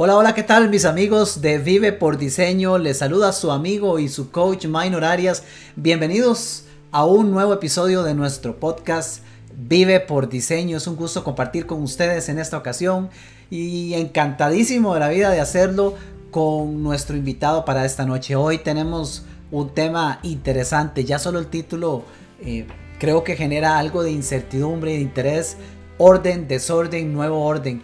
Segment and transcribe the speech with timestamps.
[0.00, 2.78] Hola, hola, ¿qué tal mis amigos de Vive por Diseño?
[2.78, 5.42] Les saluda su amigo y su coach Minor Arias.
[5.74, 9.24] Bienvenidos a un nuevo episodio de nuestro podcast
[9.56, 10.76] Vive por Diseño.
[10.76, 13.10] Es un gusto compartir con ustedes en esta ocasión
[13.50, 15.94] y encantadísimo de la vida de hacerlo
[16.30, 18.36] con nuestro invitado para esta noche.
[18.36, 22.04] Hoy tenemos un tema interesante, ya solo el título
[22.40, 22.68] eh,
[23.00, 25.56] creo que genera algo de incertidumbre y de interés.
[26.00, 27.82] Orden, desorden, nuevo orden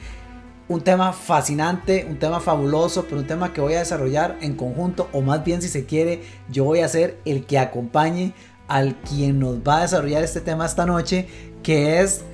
[0.69, 5.09] un tema fascinante, un tema fabuloso, pero un tema que voy a desarrollar en conjunto,
[5.13, 8.33] o más bien si se quiere, yo voy a ser el que acompañe
[8.67, 11.27] al quien nos va a desarrollar este tema esta noche,
[11.63, 12.25] que es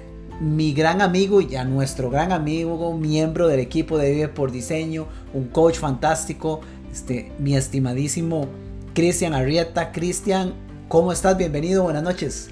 [0.41, 5.07] mi gran amigo y a nuestro gran amigo, miembro del equipo de Vive por Diseño,
[5.35, 6.61] un coach fantástico,
[6.91, 8.47] este, mi estimadísimo
[8.95, 9.93] Cristian Arrieta.
[9.93, 10.55] Cristian,
[10.89, 11.37] ¿cómo estás?
[11.37, 12.51] Bienvenido, buenas noches.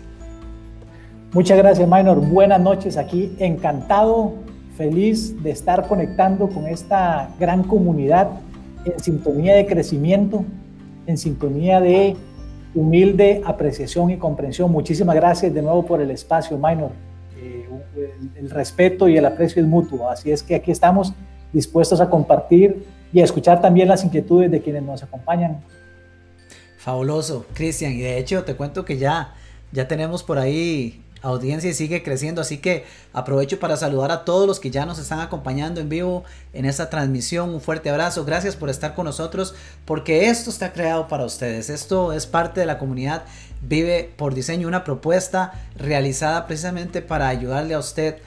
[1.33, 2.20] Muchas gracias, Minor.
[2.20, 4.48] Buenas noches aquí, encantado
[4.78, 8.30] feliz de estar conectando con esta gran comunidad
[8.84, 10.44] en sintonía de crecimiento,
[11.06, 12.16] en sintonía de
[12.75, 14.70] humilde apreciación y comprensión.
[14.70, 16.92] Muchísimas gracias de nuevo por el espacio, Minor.
[17.36, 17.69] Eh,
[18.36, 21.12] el, respeto y el aprecio es mutuo, así es que aquí estamos
[21.53, 25.60] dispuestos a compartir y a escuchar también las inquietudes de quienes nos acompañan.
[26.77, 29.34] Fabuloso, Cristian, y de hecho te cuento que ya,
[29.72, 32.41] ya tenemos por ahí audiencia sigue creciendo.
[32.41, 36.25] Así que aprovecho para saludar a todos los que ya nos están acompañando en vivo
[36.52, 37.50] en esta transmisión.
[37.50, 38.25] Un fuerte abrazo.
[38.25, 41.70] Gracias por estar con nosotros porque esto está creado para ustedes.
[41.70, 43.25] Esto es parte de la comunidad
[43.60, 48.19] Vive por Diseño, una propuesta realizada precisamente para ayudarle a usted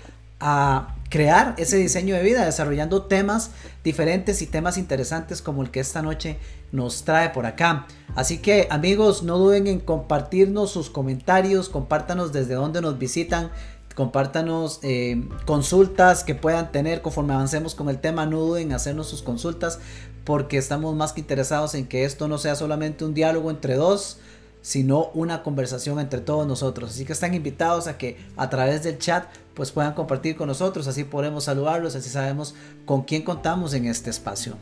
[0.41, 3.51] a crear ese diseño de vida, desarrollando temas
[3.83, 6.37] diferentes y temas interesantes como el que esta noche
[6.71, 7.85] nos trae por acá.
[8.15, 13.51] Así que amigos, no duden en compartirnos sus comentarios, compártanos desde dónde nos visitan,
[13.93, 19.07] compártanos eh, consultas que puedan tener conforme avancemos con el tema, no duden en hacernos
[19.07, 19.79] sus consultas
[20.23, 24.17] porque estamos más que interesados en que esto no sea solamente un diálogo entre dos,
[24.61, 26.91] sino una conversación entre todos nosotros.
[26.91, 30.87] Así que están invitados a que a través del chat pues puedan compartir con nosotros,
[30.87, 32.55] así podemos saludarlos, así sabemos
[32.85, 34.55] con quién contamos en este espacio.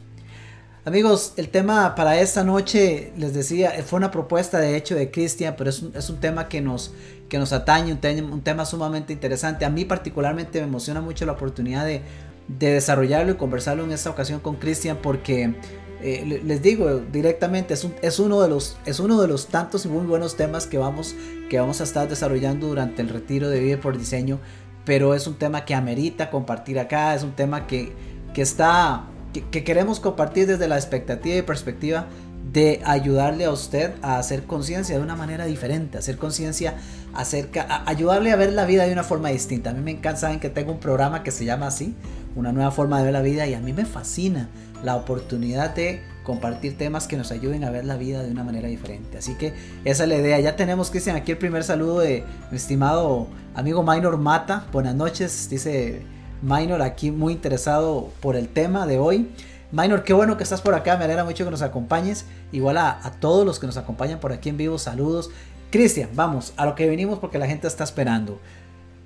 [0.85, 5.55] Amigos, el tema para esta noche, les decía, fue una propuesta de hecho de Cristian,
[5.57, 6.93] pero es un, es un, tema que nos,
[7.27, 9.65] que nos atañe, un, tema sumamente interesante.
[9.65, 12.01] A mí particularmente me emociona mucho la oportunidad de,
[12.47, 15.53] de desarrollarlo y conversarlo en esta ocasión con Cristian porque
[16.01, 19.89] eh, les digo directamente, es, es, uno de los, es uno de los tantos y
[19.89, 21.13] muy buenos temas que vamos,
[21.49, 24.39] que vamos a estar desarrollando durante el retiro de Vive por Diseño,
[24.85, 27.91] pero es un tema que amerita compartir acá, es un tema que,
[28.33, 32.07] que está, que, queremos compartir desde la expectativa y perspectiva
[32.53, 36.75] de ayudarle a usted a hacer conciencia de una manera diferente, hacer conciencia
[37.13, 39.71] acerca, ayudarle a ver la vida de una forma distinta.
[39.71, 41.93] A mí me encanta, saben que tengo un programa que se llama así,
[42.35, 44.49] una nueva forma de ver la vida y a mí me fascina
[44.83, 48.67] la oportunidad de compartir temas que nos ayuden a ver la vida de una manera
[48.67, 49.17] diferente.
[49.17, 49.53] Así que
[49.83, 50.39] esa es la idea.
[50.39, 54.67] Ya tenemos, Cristian, aquí el primer saludo de mi estimado amigo Minor Mata.
[54.71, 56.03] Buenas noches, dice
[56.41, 59.29] Minor, aquí muy interesado por el tema de hoy.
[59.71, 62.25] Minor, qué bueno que estás por acá, me alegra mucho que nos acompañes.
[62.51, 65.29] Igual a, todos los que nos acompañan por aquí en vivo, saludos.
[65.71, 68.39] Cristian, vamos a lo que venimos porque la gente está esperando.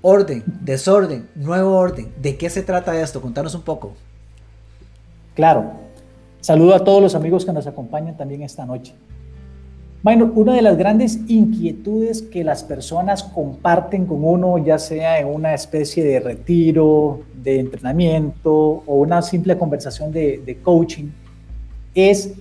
[0.00, 2.12] Orden, desorden, nuevo orden.
[2.20, 3.20] ¿De qué se trata esto?
[3.20, 3.94] Contanos un poco.
[5.34, 5.72] Claro.
[6.40, 8.94] Saludo a todos los amigos que nos acompañan también esta noche.
[10.02, 15.28] Bueno, una de las grandes inquietudes que las personas comparten con uno, ya sea en
[15.28, 21.06] una especie de retiro, de entrenamiento o una simple conversación de, de coaching,
[21.94, 22.34] es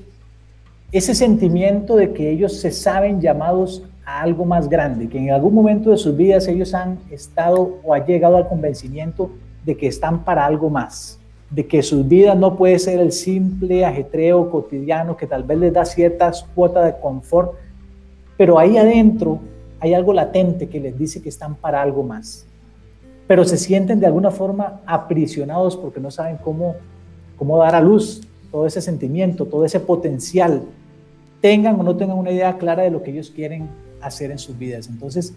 [0.92, 5.54] ese sentimiento de que ellos se saben llamados a algo más grande, que en algún
[5.54, 9.32] momento de sus vidas ellos han estado o han llegado al convencimiento
[9.66, 11.18] de que están para algo más,
[11.54, 15.74] de que su vida no puede ser el simple ajetreo cotidiano que tal vez les
[15.74, 17.54] da ciertas cuotas de confort,
[18.38, 19.40] pero ahí adentro
[19.80, 22.48] hay algo latente que les dice que están para algo más.
[23.28, 26.76] Pero se sienten de alguna forma aprisionados porque no saben cómo,
[27.38, 30.64] cómo dar a luz todo ese sentimiento, todo ese potencial,
[31.40, 33.68] tengan o no tengan una idea clara de lo que ellos quieren
[34.02, 34.88] hacer en sus vidas.
[34.88, 35.36] Entonces,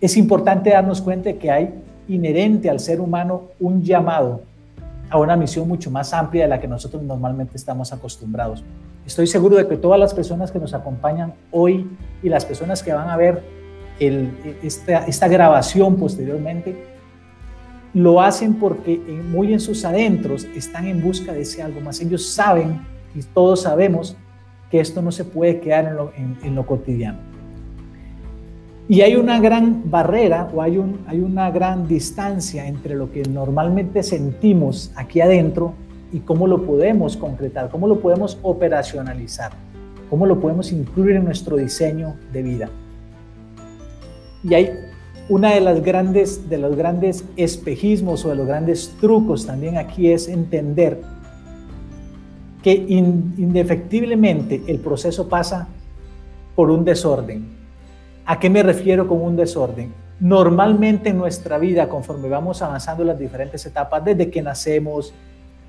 [0.00, 1.74] es importante darnos cuenta de que hay
[2.06, 4.42] inherente al ser humano un llamado
[5.10, 8.64] a una misión mucho más amplia de la que nosotros normalmente estamos acostumbrados.
[9.04, 11.90] Estoy seguro de que todas las personas que nos acompañan hoy
[12.22, 13.42] y las personas que van a ver
[14.62, 16.86] esta, grabación posteriormente,
[17.92, 18.96] lo hacen porque
[19.30, 22.00] muy en sus adentros están en busca de ese algo más.
[22.00, 22.80] Ellos saben
[23.14, 24.16] y todos sabemos
[24.70, 25.96] que esto no se puede quedar
[26.42, 27.29] en lo cotidiano.
[28.90, 33.22] Y hay una gran barrera o hay, un, hay una gran distancia entre lo que
[33.22, 35.74] normalmente sentimos aquí adentro
[36.12, 39.52] y cómo lo podemos concretar, cómo lo podemos operacionalizar,
[40.10, 42.68] cómo lo podemos incluir en nuestro diseño de vida.
[44.42, 44.70] Y hay
[45.28, 50.10] una de las grandes de los grandes espejismos o de los grandes trucos también aquí
[50.10, 51.00] es entender
[52.60, 55.68] que indefectiblemente el proceso pasa
[56.56, 57.59] por un desorden.
[58.26, 59.92] ¿A qué me refiero con un desorden?
[60.20, 65.12] Normalmente en nuestra vida, conforme vamos avanzando en las diferentes etapas, desde que nacemos,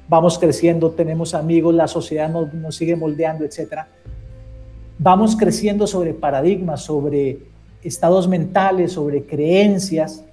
[0.07, 3.85] vamos creciendo, tenemos amigos, la sociedad nos, nos sigue moldeando, etc.
[4.99, 7.39] Vamos creciendo sobre paradigmas, sobre
[7.81, 10.23] estados mentales, sobre creencias,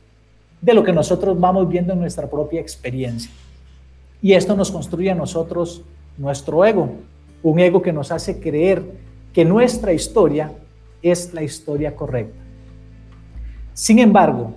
[0.60, 3.30] de lo que nosotros vamos viendo en nuestra propia experiencia.
[4.20, 5.82] Y esto nos construye a nosotros
[6.16, 6.90] nuestro ego,
[7.42, 8.82] un ego que nos hace creer
[9.32, 10.50] que nuestra historia
[11.02, 12.38] es la historia correcta.
[13.74, 14.54] Sin embargo,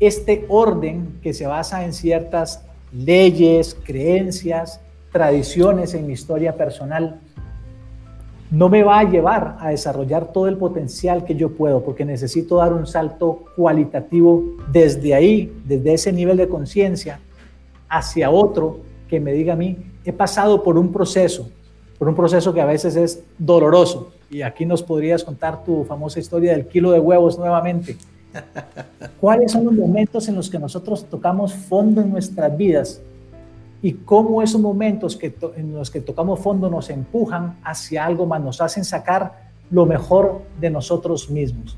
[0.00, 4.80] este orden que se basa en ciertas leyes, creencias,
[5.12, 7.20] tradiciones en mi historia personal,
[8.50, 12.56] no me va a llevar a desarrollar todo el potencial que yo puedo, porque necesito
[12.56, 17.18] dar un salto cualitativo desde ahí, desde ese nivel de conciencia,
[17.88, 21.50] hacia otro que me diga a mí, he pasado por un proceso,
[21.98, 24.12] por un proceso que a veces es doloroso.
[24.30, 27.96] Y aquí nos podrías contar tu famosa historia del kilo de huevos nuevamente.
[29.20, 33.00] ¿Cuáles son los momentos en los que nosotros tocamos fondo en nuestras vidas
[33.82, 38.42] y cómo esos momentos que en los que tocamos fondo nos empujan hacia algo más,
[38.42, 41.76] nos hacen sacar lo mejor de nosotros mismos?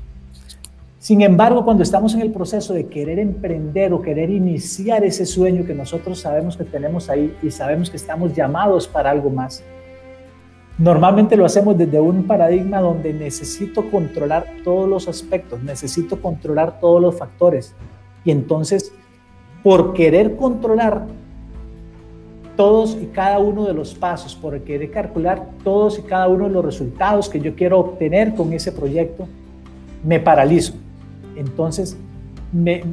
[0.99, 5.65] Sin embargo, cuando estamos en el proceso de querer emprender o querer iniciar ese sueño
[5.65, 9.63] que nosotros sabemos que tenemos ahí y sabemos que estamos llamados para algo más,
[10.79, 16.99] normalmente lo hacemos desde un paradigma donde necesito controlar todos los aspectos, necesito controlar todos
[17.01, 17.75] los factores.
[18.25, 18.91] Y entonces,
[19.61, 21.05] por querer controlar
[22.55, 26.51] todos y cada uno de los pasos, por querer calcular todos y cada uno de
[26.51, 29.27] los resultados que yo quiero obtener con ese proyecto,
[30.03, 30.73] me paralizo
[31.39, 31.97] entonces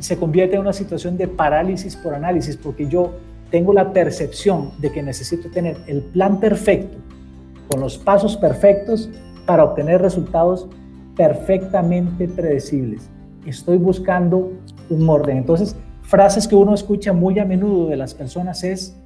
[0.01, 3.13] se convierte en una situación de parálisis por análisis, porque yo
[3.51, 6.99] tengo la percepción de que necesito tener el plan perfecto,
[7.69, 9.11] con los pasos perfectos,
[9.47, 10.69] para obtener resultados
[11.17, 13.09] perfectamente predecibles.
[13.47, 14.53] Estoy buscando
[14.91, 15.39] un orden.
[15.39, 18.97] Entonces, frases que uno escucha muy a menudo de las personas es,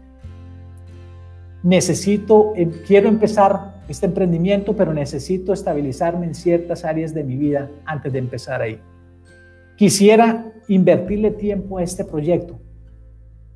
[1.63, 7.71] necesito, em, quiero empezar este emprendimiento, pero necesito estabilizarme en ciertas áreas de mi vida
[7.85, 8.81] antes de empezar ahí.
[9.77, 12.59] Quisiera invertirle tiempo a este proyecto,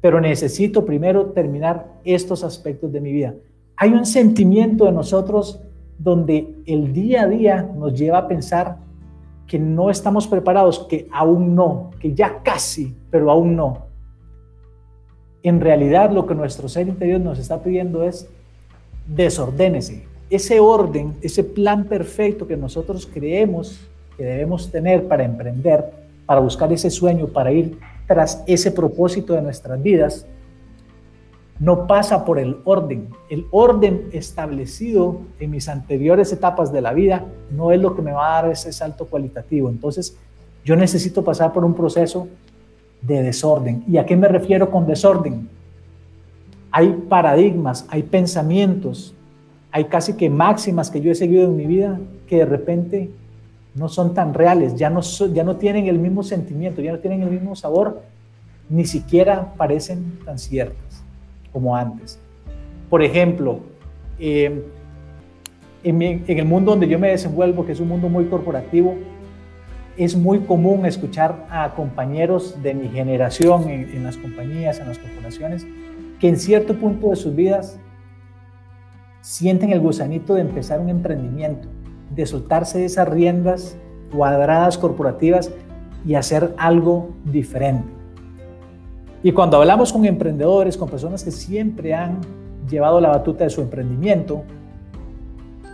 [0.01, 3.35] pero necesito primero terminar estos aspectos de mi vida.
[3.76, 5.61] Hay un sentimiento de nosotros
[5.99, 8.79] donde el día a día nos lleva a pensar
[9.47, 13.87] que no estamos preparados, que aún no, que ya casi, pero aún no.
[15.43, 18.29] En realidad lo que nuestro ser interior nos está pidiendo es
[19.06, 20.06] desordénese.
[20.31, 23.79] Ese orden, ese plan perfecto que nosotros creemos
[24.17, 25.85] que debemos tener para emprender,
[26.25, 30.27] para buscar ese sueño, para ir tras ese propósito de nuestras vidas,
[31.59, 33.09] no pasa por el orden.
[33.29, 38.12] El orden establecido en mis anteriores etapas de la vida no es lo que me
[38.12, 39.69] va a dar ese salto cualitativo.
[39.69, 40.17] Entonces,
[40.65, 42.27] yo necesito pasar por un proceso
[43.03, 43.85] de desorden.
[43.87, 45.49] ¿Y a qué me refiero con desorden?
[46.70, 49.15] Hay paradigmas, hay pensamientos,
[49.70, 53.11] hay casi que máximas que yo he seguido en mi vida que de repente
[53.77, 57.23] no son tan reales, ya no, ya no tienen el mismo sentimiento, ya no tienen
[57.23, 58.03] el mismo sabor,
[58.69, 60.94] ni siquiera parecen tan ciertas
[61.55, 62.20] como antes.
[62.91, 63.61] Por ejemplo,
[64.19, 64.61] em,
[65.82, 68.96] en, el mundo donde yo me desenvuelvo, que es un mundo muy corporativo,
[69.96, 74.99] es muy común escuchar a compañeros de mi generación en, en las compañías, en las
[74.99, 75.67] corporaciones,
[76.20, 77.79] que en cierto punto de sus vidas
[79.20, 81.69] sienten el gusanito de empezar un emprendimiento
[82.11, 83.77] de soltarse de esas riendas
[84.13, 85.51] cuadradas corporativas
[86.06, 87.94] y hacer algo diferente.
[89.24, 92.20] Y cuando hablamos con emprendedores, con personas que siempre han
[92.69, 94.43] llevado la batuta de su emprendimiento,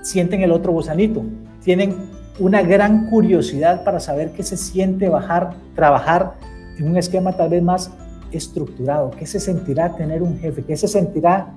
[0.02, 1.24] sienten el otro gusanito,
[1.60, 1.96] tienen
[2.38, 6.34] una gran curiosidad para saber qué se siente bajar, trabajar
[6.78, 7.90] en un esquema tal vez más
[8.30, 11.48] estructurado, qué se sentirá tener un jefe, qué se sentirá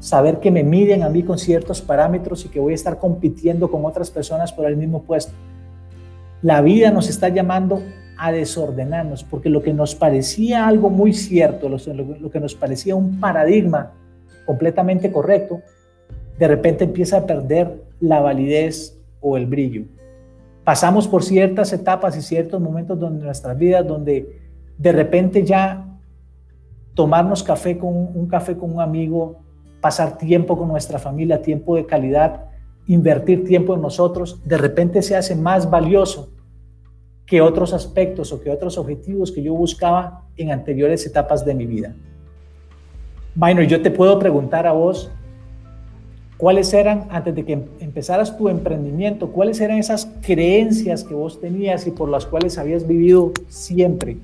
[0.00, 3.70] saber que me miden a mí con ciertos parámetros y que voy a estar compitiendo
[3.70, 5.34] con otras personas por el mismo puesto.
[6.40, 7.82] La vida nos está llamando
[8.18, 13.18] a desordenarnos, porque lo que nos parecía algo muy cierto, lo, que nos parecía un
[13.20, 13.92] paradigma
[14.46, 15.60] completamente correcto,
[16.38, 19.84] de repente empieza a perder la validez o el brillo.
[20.64, 24.38] Pasamos por ciertas etapas y ciertos momentos donde nuestras vidas, donde
[24.78, 25.88] de repente ya
[26.94, 29.40] tomarnos café con un café con un amigo
[29.80, 32.46] pasar tiempo con nuestra familia, tiempo de calidad,
[32.86, 36.30] invertir tiempo en nosotros, de repente se hace más valioso
[37.32, 41.64] que otros aspectos o que otros objetivos que yo buscaba en anteriores etapas de mi
[41.64, 41.94] vida.
[43.34, 45.10] Minor, yo te puedo preguntar a vos,
[46.36, 51.40] ¿cuáles eran, antes de que em-, empezaras tu emprendimiento, cuáles eran esas creencias que vos
[51.40, 54.18] tenías y por las cuales habías vivido siempre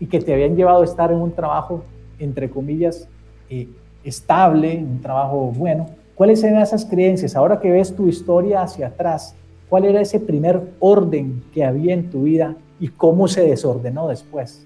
[0.00, 1.84] y que te habían llevado a estar en un trabajo,
[2.18, 3.06] entre comillas,
[3.50, 3.68] eh,
[4.02, 5.90] estable, un trabajo bueno.
[6.14, 7.36] ¿Cuáles eran esas creencias?
[7.36, 9.34] Ahora que ves tu historia hacia atrás,
[9.68, 14.64] ¿cuál era ese primer orden que había en tu vida y cómo se desordenó después?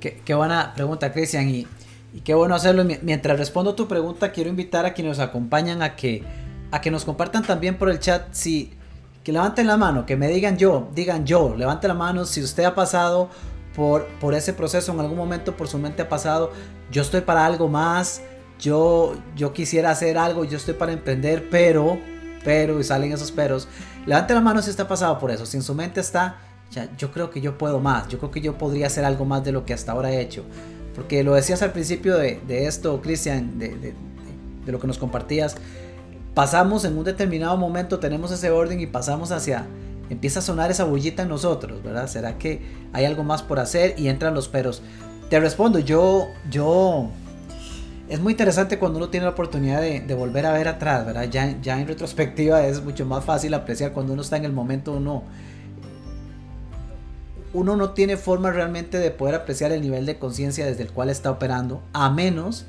[0.00, 1.66] Qué, buena pregunta, Cristian, y,
[2.22, 2.84] qué bueno hacerlo.
[3.02, 6.22] Mientras respondo tu pregunta, quiero invitar a quienes nos acompañan a que,
[6.70, 8.70] a que nos compartan también por el chat si
[9.24, 12.64] que levanten la mano, que me digan yo, digan yo, levanten la mano si usted
[12.64, 13.28] ha pasado
[13.76, 16.50] por, ese proceso en algún momento por su mente ha pasado,
[16.90, 18.22] yo estoy para algo más,
[18.58, 21.98] yo, yo quisiera hacer algo, yo estoy para emprender, pero,
[22.44, 23.68] pero, y salen esos peros.
[24.06, 26.38] Levante la mano si está pasado por eso, si en su mente está,
[26.70, 29.44] ya, yo creo que yo puedo más, yo creo que yo podría hacer algo más
[29.44, 30.44] de lo que hasta ahora he hecho.
[30.94, 33.94] Porque lo decías al principio de, esto, Cristian, de,
[34.66, 35.56] lo que nos compartías,
[36.34, 39.66] pasamos en un determinado momento, tenemos ese orden y pasamos hacia
[40.10, 42.06] empieza a sonar esa bullita en nosotros, ¿verdad?
[42.08, 43.94] ¿Será que hay algo más por hacer?
[43.98, 44.82] Y entran los peros.
[45.30, 47.10] Te respondo, yo, yo,
[48.08, 51.28] es muy interesante cuando uno tiene la oportunidad de, volver a ver atrás, ¿verdad?
[51.30, 55.24] Ya, en retrospectiva es mucho más fácil apreciar cuando uno está en el momento, uno,
[57.52, 61.10] uno no tiene forma realmente de poder apreciar el nivel de conciencia desde el cual
[61.10, 62.64] está operando, a menos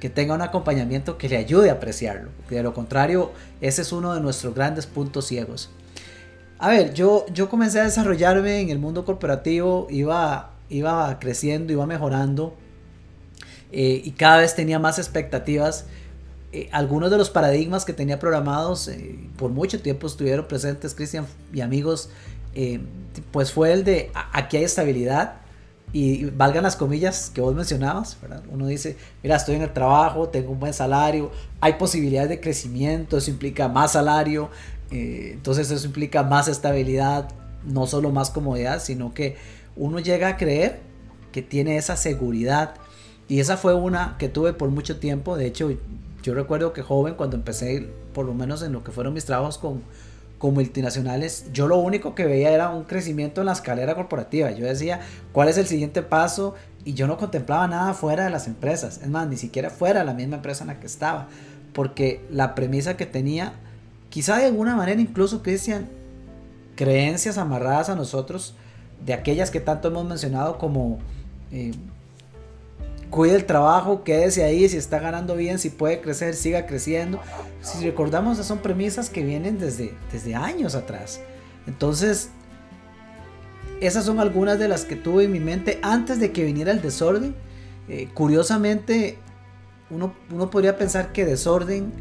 [0.00, 2.30] que tenga un acompañamiento que le ayude a apreciarlo.
[2.50, 5.70] de lo contrario, ese es uno de nuestros grandes puntos ciegos.
[6.58, 11.86] A ver, yo, yo comencé a desarrollarme en el mundo corporativo, iba, iba creciendo, iba
[11.86, 12.56] mejorando
[13.76, 15.86] eh, y cada vez tenía más expectativas.
[16.52, 21.26] Eh, algunos de los paradigmas que tenía programados eh, por mucho tiempo estuvieron presentes, Cristian
[21.52, 22.08] y amigos,
[23.32, 25.38] pues fue el de aquí hay estabilidad
[25.92, 28.44] y valgan las comillas que vos mencionabas, ¿verdad?
[28.48, 33.18] Uno dice, mira, estoy en el trabajo, tengo un buen salario, hay posibilidades de crecimiento,
[33.18, 34.50] eso implica más salario,
[34.92, 37.28] entonces eso implica más estabilidad,
[37.64, 39.36] no solo más comodidad, sino que
[39.74, 40.78] uno llega a creer
[41.32, 42.76] que tiene esa seguridad.
[43.28, 45.36] Y esa fue una que tuve por mucho tiempo.
[45.36, 45.70] De hecho,
[46.22, 49.58] yo recuerdo que joven, cuando empecé, por lo menos en lo que fueron mis trabajos
[49.58, 49.82] con,
[50.40, 54.50] multinacionales, yo lo único que veía era un crecimiento en la escalera corporativa.
[54.50, 55.00] Yo decía,
[55.32, 56.54] ¿cuál es el siguiente paso?
[56.84, 59.00] Y yo no contemplaba nada fuera de las empresas.
[59.02, 61.28] Es más, ni siquiera fuera de la misma empresa en la que estaba.
[61.72, 63.54] Porque la premisa que tenía
[64.14, 65.88] Quizá de alguna manera incluso, Cristian,
[66.76, 68.54] creencias amarradas a nosotros,
[69.04, 71.00] de aquellas que tanto hemos mencionado como
[71.50, 71.72] eh,
[73.14, 77.20] cuide el trabajo, quédese ahí, si está ganando bien, si puede crecer, siga creciendo.
[77.62, 81.20] Si recordamos, son premisas que vienen desde, desde años atrás.
[81.68, 82.30] Entonces,
[83.80, 86.82] esas son algunas de las que tuve en mi mente antes de que viniera el
[86.82, 87.36] desorden.
[87.88, 89.16] Eh, curiosamente,
[89.90, 91.92] uno, uno podría pensar que desorden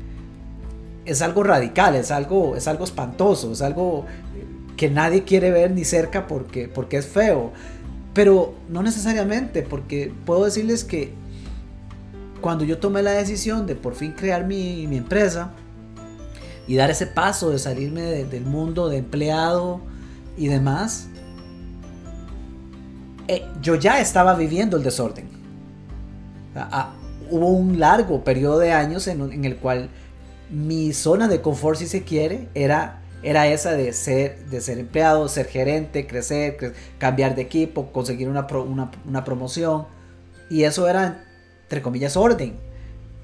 [1.05, 4.07] es algo radical, es algo, es algo espantoso, es algo
[4.77, 7.51] que nadie quiere ver ni cerca porque, porque es feo.
[8.13, 11.13] Pero no necesariamente, porque puedo decirles que
[12.41, 15.51] cuando yo tomé la decisión de por fin crear mi, empresa
[16.67, 19.81] y dar ese paso de salirme del mundo de empleado
[20.37, 21.07] y demás,
[23.27, 25.27] eh, yo ya estaba viviendo el desorden.
[26.55, 26.93] Ah,
[27.31, 29.89] hubo un largo periodo de años en el cual
[30.53, 35.27] mi zona de confort, si se quiere, era, era esa de ser, de ser empleado,
[35.29, 38.45] ser gerente, crecer, cambiar de equipo, conseguir una,
[39.05, 39.87] una, promoción.
[40.49, 41.23] Y eso era,
[41.63, 42.57] entre comillas, orden.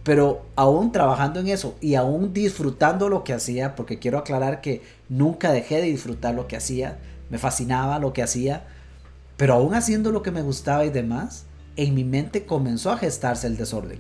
[0.04, 4.82] Pero aún trabajando en eso y aún disfrutando lo que hacía, porque quiero aclarar que
[5.10, 6.98] nunca dejé de disfrutar lo que hacía,
[7.30, 8.66] me fascinaba lo que hacía,
[9.36, 13.48] pero aún haciendo lo que me gustaba y demás, en mi mente comenzó a gestarse
[13.48, 14.00] el desorden.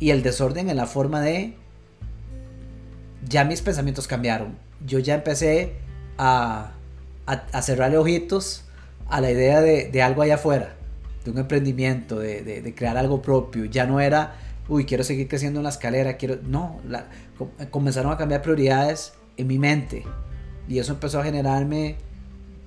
[0.00, 1.56] Y el desorden en la forma de
[3.28, 4.65] ya mis pensamientos cambiaron.
[4.84, 5.74] Yo ya empecé
[6.18, 6.72] a,
[7.26, 8.64] a, cerrarle ojitos
[9.08, 10.74] a la idea de, algo allá afuera,
[11.24, 13.64] de un emprendimiento, de, crear algo propio.
[13.64, 14.36] Ya no era,
[14.68, 16.38] uy, quiero seguir creciendo en la escalera, quiero...
[16.42, 16.80] No,
[17.70, 20.04] comenzaron a cambiar prioridades en mi mente.
[20.68, 21.96] Y eso empezó a generarme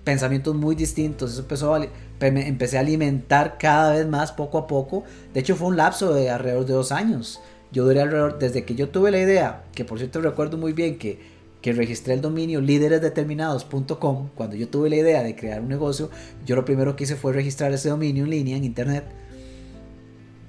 [0.03, 1.33] pensamientos muy distintos.
[1.33, 1.87] Eso empezó a,
[2.19, 5.03] empecé a alimentar cada vez más poco a poco.
[5.33, 8.75] De hecho, fue un lapso de alrededor de dos años yo duré alrededor, desde que
[8.75, 11.19] yo tuve la idea, que por cierto recuerdo muy bien que,
[11.61, 16.09] que registré el dominio líderesdeterminados.com, cuando yo tuve la idea de crear un negocio,
[16.45, 19.05] yo lo primero que hice fue registrar ese dominio en línea, en internet.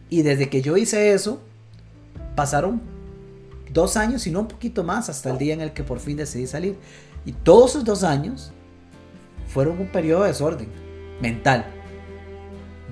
[0.09, 1.41] Y desde que yo hice eso,
[2.37, 2.81] pasaron
[3.73, 6.17] dos años, y no un poquito más, hasta el día en el que por fin
[6.17, 6.77] decidí salir.
[7.25, 8.53] Y todos esos dos años
[9.49, 10.69] fueron un periodo de desorden
[11.21, 11.67] mental.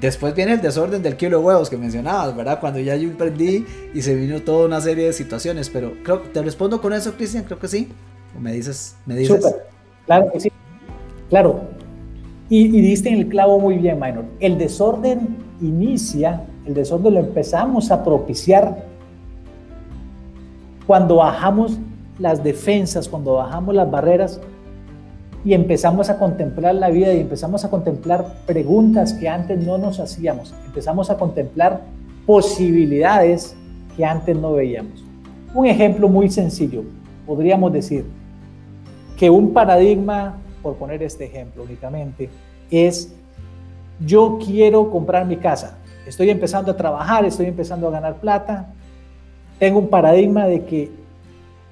[0.00, 2.60] Después viene el desorden del kilo de huevos que mencionabas, ¿verdad?
[2.60, 5.70] Cuando ya yo emprendí y se vino toda una serie de situaciones.
[5.70, 7.88] Pero creo te respondo con eso, Cristian, creo que sí.
[8.36, 9.44] O me dices, me dices.
[10.06, 10.52] Claro que sí.
[11.28, 11.60] Claro.
[12.48, 14.24] Y, y diste en el clavo muy bien, Minor.
[14.40, 18.84] El desorden inicia, el desorden lo empezamos a propiciar
[20.86, 21.78] cuando bajamos
[22.18, 24.40] las defensas, cuando bajamos las barreras
[25.44, 30.00] y empezamos a contemplar la vida y empezamos a contemplar preguntas que antes no nos
[30.00, 31.82] hacíamos, empezamos a contemplar
[32.26, 33.54] posibilidades
[33.96, 35.04] que antes no veíamos.
[35.54, 36.82] Un ejemplo muy sencillo,
[37.26, 38.04] podríamos decir
[39.18, 42.30] que un paradigma, por poner este ejemplo únicamente,
[42.70, 43.12] es
[44.00, 48.72] yo quiero comprar mi casa, estoy empezando a trabajar, estoy empezando a ganar plata,
[49.58, 50.90] tengo un paradigma de que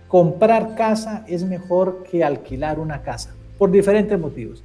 [0.09, 4.63] comprar casa es mejor que alquilar una casa por diferentes motivos.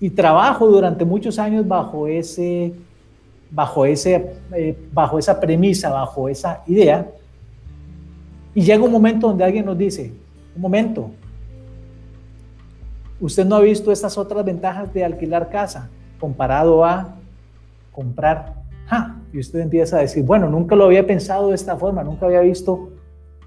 [0.00, 2.72] Y trabajo durante muchos años bajo, ese,
[3.50, 7.08] bajo, ese, eh, bajo esa premisa, bajo esa idea.
[8.54, 10.12] Y llega un momento donde alguien nos dice,
[10.54, 11.10] un momento,
[13.20, 17.16] usted no ha visto estas otras ventajas de alquilar casa comparado a
[17.92, 18.54] comprar.
[19.32, 22.40] Y usted empieza a decir, bueno, nunca lo había pensado de esta forma, nunca había
[22.40, 22.90] visto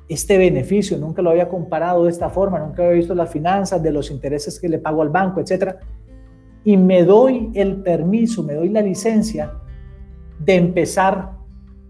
[0.08, 3.92] este beneficio, nunca lo había comparado de esta forma, nunca había visto las finanzas, de
[3.92, 5.78] los intereses que le pago al banco, etc.
[6.64, 9.54] Y me doy el permiso, me doy la licencia
[10.38, 11.32] de empezar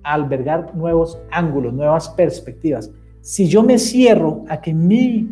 [0.04, 2.90] a albergar nuevos ángulos, nuevas perspectivas.
[3.22, 5.30] Si yo me cierro a que mi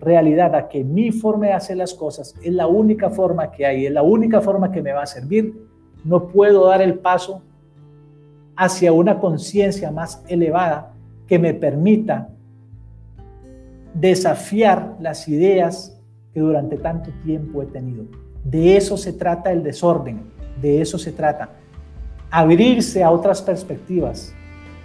[0.00, 3.86] realidad, a que mi forma de hacer las cosas es la única forma que hay,
[3.86, 5.54] es la única forma que me va a servir,
[6.04, 7.42] no puedo dar el paso
[8.56, 10.92] hacia una conciencia más elevada
[11.26, 12.28] que me permita
[13.94, 15.98] desafiar las ideas
[16.32, 18.04] que durante tanto tiempo he tenido.
[18.44, 20.22] De eso se trata el desorden,
[20.60, 21.50] de eso se trata.
[22.30, 24.32] Abrirse a otras perspectivas,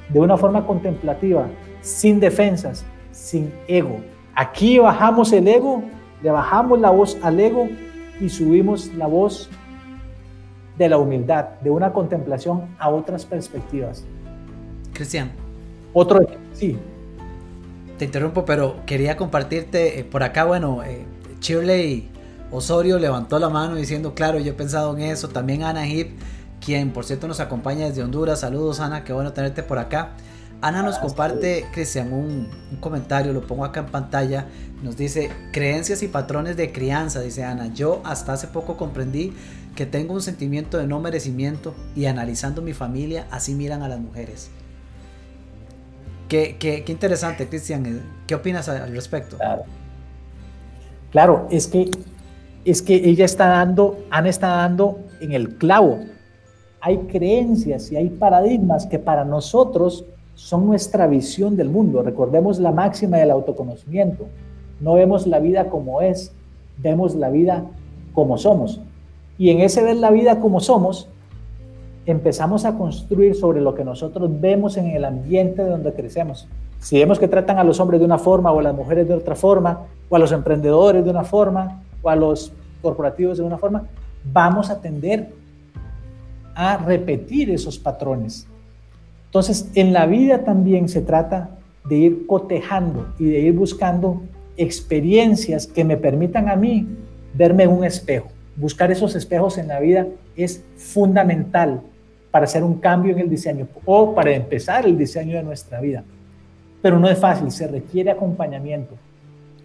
[0.09, 1.47] de una forma contemplativa,
[1.81, 3.97] sin defensas, sin ego.
[4.35, 5.83] Aquí bajamos el ego,
[6.21, 7.69] le bajamos la voz al ego
[8.19, 9.49] y subimos la voz
[10.77, 14.03] de la humildad, de una contemplación a otras perspectivas.
[14.93, 15.31] Cristian,
[15.93, 16.19] otro,
[16.53, 16.77] sí.
[17.97, 21.05] Te interrumpo, pero quería compartirte eh, por acá, bueno, eh,
[21.39, 22.09] Shirley
[22.51, 25.29] Osorio levantó la mano diciendo, claro, yo he pensado en eso.
[25.29, 26.17] También Ana Hip,
[26.63, 28.41] quien por cierto nos acompaña desde Honduras.
[28.41, 30.11] Saludos Ana, qué bueno tenerte por acá.
[30.61, 32.47] Ana nos comparte, Cristian, un,
[32.79, 34.47] comentario, lo pongo acá en pantalla.
[34.81, 37.73] Nos dice, creencias y patrones de crianza, dice Ana.
[37.73, 39.33] Yo hasta hace poco comprendí
[39.75, 43.99] que tengo un sentimiento de no merecimiento y analizando mi familia, así miran a las
[43.99, 44.49] mujeres.
[46.29, 48.01] Qué, interesante, Cristian.
[48.25, 49.37] ¿Qué opinas al respecto?
[51.11, 51.47] Claro.
[51.51, 51.91] es que
[52.65, 55.99] es que ella está dando, Ana está dando en el clavo.
[56.81, 62.03] Hay creencias y hay paradigmas que para nosotros son nuestra visión del mundo.
[62.03, 64.27] Recordemos la máxima del autoconocimiento.
[64.79, 66.33] No vemos la vida como es,
[66.77, 67.65] vemos la vida
[68.13, 68.81] como somos.
[69.37, 71.09] Y en ese ver la vida como somos,
[72.05, 76.47] empezamos a construir sobre lo que nosotros vemos en el ambiente donde crecemos.
[76.79, 79.15] Si vemos que tratan a los hombres de una forma o a las mujeres de
[79.15, 83.57] otra forma, o a los emprendedores de una forma, o a los corporativos de una
[83.57, 83.85] forma,
[84.31, 85.33] vamos a tender
[86.53, 88.47] a repetir esos patrones.
[89.35, 91.49] Entonces, en la vida también se trata
[91.89, 94.21] de ir cotejando y de ir buscando
[94.55, 96.87] experiencias que me permitan a mí
[97.33, 98.29] verme en un espejo.
[98.55, 101.81] Buscar esos espejos en la vida es fundamental
[102.31, 106.05] para hacer un cambio en el diseño o para empezar el diseño de nuestra vida.
[106.81, 108.95] Pero no es fácil, se requiere acompañamiento.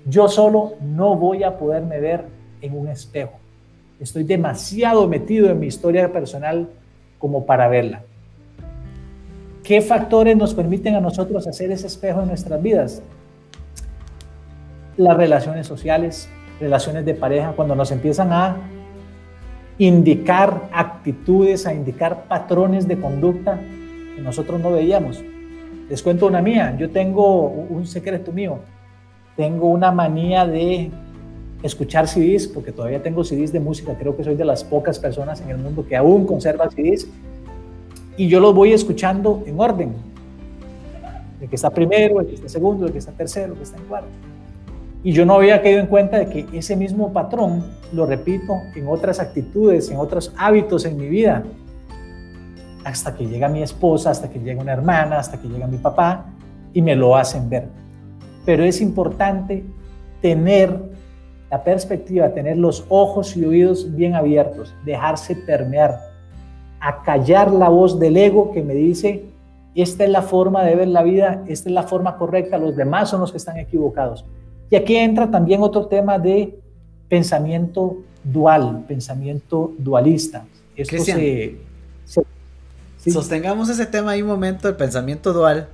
[0.04, 2.24] Yo solo no voy a poderme ver
[2.60, 3.38] en un espejo.
[4.00, 6.68] Estoy demasiado metido en mi historia personal
[7.20, 8.02] como para verla.
[9.70, 13.02] ¿Qué factores nos permiten a nosotros hacer ese espejo en nuestras vidas?
[14.96, 16.28] Las relaciones sociales,
[16.58, 18.56] relaciones de pareja, cuando nos empiezan a
[19.78, 23.60] indicar actitudes, a indicar patrones de conducta
[24.16, 25.22] que nosotros no veíamos.
[25.88, 28.58] Les cuento una mía, yo tengo un secreto mío,
[29.36, 30.90] tengo una manía de
[31.62, 35.40] escuchar CDs, porque todavía tengo CDs de música, creo que soy de las pocas personas
[35.42, 37.06] en el mundo que aún conserva CDs,
[38.20, 39.94] y yo los voy escuchando en orden,
[41.40, 43.78] el que está primero, el que está segundo, el que está tercero, el que está
[43.78, 44.10] en cuarto.
[45.02, 48.88] Y yo no había caído en cuenta de que ese mismo patrón lo repito en
[48.88, 51.44] otras actitudes, en otros hábitos en mi vida.
[52.84, 56.26] hasta que llega mi esposa, hasta que llega una hermana, hasta que llega mi papá
[56.74, 57.68] y me lo hacen ver.
[58.44, 59.64] Pero es importante
[60.20, 60.78] tener
[61.50, 66.09] la perspectiva, tener los ojos y oídos bien abiertos, dejarse permear,
[66.80, 69.24] acallar la voz del ego que me dice,
[69.74, 73.10] esta es la forma de ver la vida, esta es la forma correcta, los demás
[73.10, 74.24] son los que están equivocados.
[74.70, 76.58] Y aquí entra también otro tema de
[77.08, 80.44] pensamiento dual, pensamiento dualista.
[80.76, 81.56] Esto se,
[83.08, 85.68] Sostengamos ese tema ahí un momento, el pensamiento dual,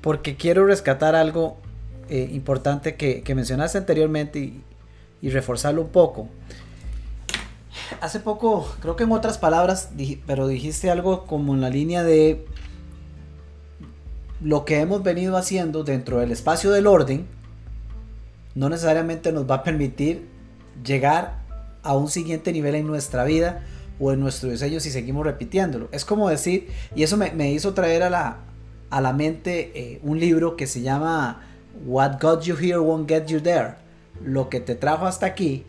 [0.00, 1.56] porque quiero rescatar algo
[2.08, 4.62] eh, importante que, mencionaste anteriormente y,
[5.22, 6.28] y, reforzarlo un poco.
[8.00, 9.90] Hace poco, creo que en otras palabras,
[10.26, 12.44] pero dijiste algo como en la línea de
[14.40, 17.26] lo que hemos venido haciendo dentro del espacio del orden,
[18.54, 20.26] no necesariamente nos va a permitir
[20.84, 21.42] llegar
[21.82, 23.62] a un siguiente nivel en nuestra vida
[23.98, 25.88] o en nuestro diseño si seguimos repitiéndolo.
[25.92, 28.38] Es como decir, y eso me, hizo traer a la,
[28.90, 31.42] a la mente eh, un libro que se llama
[31.86, 33.74] What Got You Here Won't Get You There.
[34.22, 35.64] Lo que te trajo hasta aquí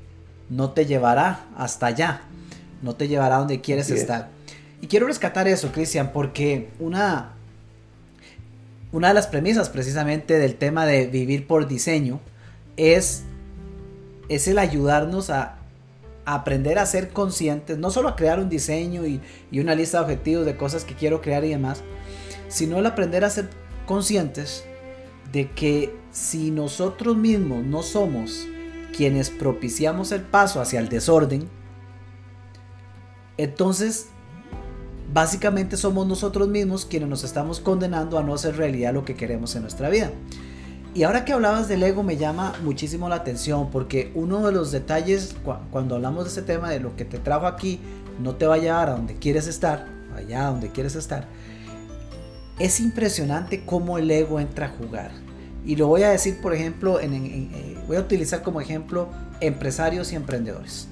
[0.50, 2.22] no te llevará hasta allá,
[2.82, 4.30] no te llevará donde quieres estar.
[4.82, 7.34] Y quiero rescatar eso, Cristian, porque una,
[8.92, 12.20] una de las premisas precisamente del tema de vivir por diseño
[12.78, 13.24] es,
[14.30, 15.58] es el ayudarnos a
[16.28, 19.22] aprender a ser conscientes, no solo a crear un diseño y,
[19.58, 21.84] una lista de objetivos de cosas que quiero crear y demás,
[22.50, 23.50] sino el aprender a ser
[23.86, 24.66] conscientes
[25.32, 28.46] de que si nosotros mismos no somos
[28.96, 31.50] quienes propiciamos el paso hacia el desorden,
[33.38, 34.08] entonces
[35.14, 39.56] básicamente somos nosotros mismos quienes nos estamos condenando a no hacer realidad lo que queremos
[39.56, 40.12] en nuestra vida.
[40.94, 44.72] Y ahora que hablabas del ego me llama muchísimo la atención porque uno de los
[44.72, 45.36] detalles
[45.72, 47.80] cuando hablamos de ese tema de lo que te trajo aquí
[48.20, 51.28] no te va a llevar a donde quieres estar, allá donde quieres estar,
[52.58, 55.27] es impresionante cómo el ego entra a jugar.
[55.68, 59.10] Y lo voy a decir, por ejemplo, en, eh, voy a utilizar como ejemplo
[59.42, 60.88] empresarios y emprendedores.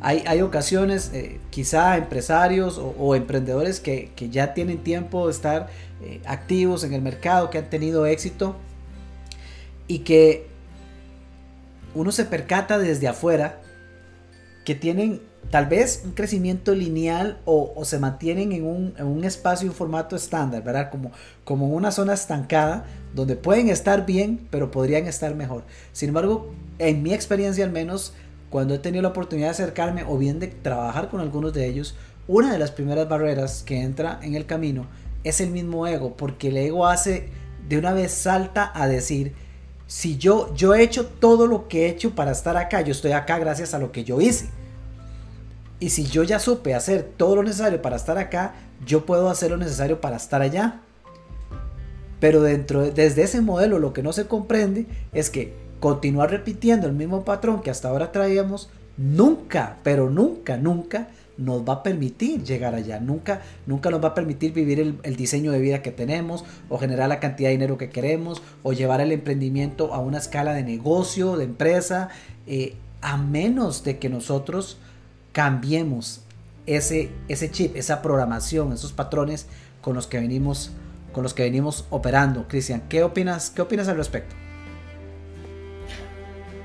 [0.00, 5.68] Hay, ocasiones, eh, quizá empresarios o, emprendedores que, ya tienen tiempo de estar
[6.00, 8.54] eh, activos en el mercado, que han tenido éxito
[9.88, 10.46] y que
[11.96, 13.60] uno se percata desde afuera
[14.64, 19.74] que tienen tal vez un crecimiento lineal o, se mantienen en un, espacio y un
[19.74, 20.90] formato estándar, ¿verdad?
[20.90, 21.10] Como,
[21.44, 22.84] como en una zona estancada
[23.16, 25.64] donde pueden estar bien, pero podrían estar mejor.
[25.92, 28.12] Sin embargo, en mi experiencia al menos,
[28.50, 31.96] cuando he tenido la oportunidad de acercarme o bien de trabajar con algunos de ellos,
[32.28, 34.86] una de las primeras barreras que entra en el camino
[35.24, 37.30] es el mismo ego, porque el ego hace
[37.68, 39.34] de una vez salta a decir,
[39.86, 43.12] si yo, yo he hecho todo lo que he hecho para estar acá, yo estoy
[43.12, 44.50] acá gracias a lo que yo hice.
[45.80, 49.50] Y si yo ya supe hacer todo lo necesario para estar acá, yo puedo hacer
[49.50, 50.82] lo necesario para estar allá.
[52.20, 56.94] Pero dentro desde ese modelo lo que no se comprende es que continuar repitiendo el
[56.94, 62.74] mismo patrón que hasta ahora traíamos, nunca, pero nunca, nunca nos va a permitir llegar
[62.74, 63.00] allá.
[63.00, 67.08] Nunca, nunca nos va a permitir vivir el, diseño de vida que tenemos, o generar
[67.08, 71.36] la cantidad de dinero que queremos, o llevar el emprendimiento a una escala de negocio,
[71.36, 72.08] de empresa,
[72.46, 74.78] eh, a menos de que nosotros
[75.32, 76.22] cambiemos
[76.64, 79.46] ese, ese chip, esa programación, esos patrones
[79.82, 80.72] con los que venimos,
[81.16, 82.46] con los que venimos operando.
[82.46, 84.36] Cristian, ¿qué opinas, ¿qué opinas al respecto?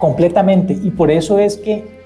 [0.01, 0.73] completamente.
[0.73, 2.01] Y por eso es que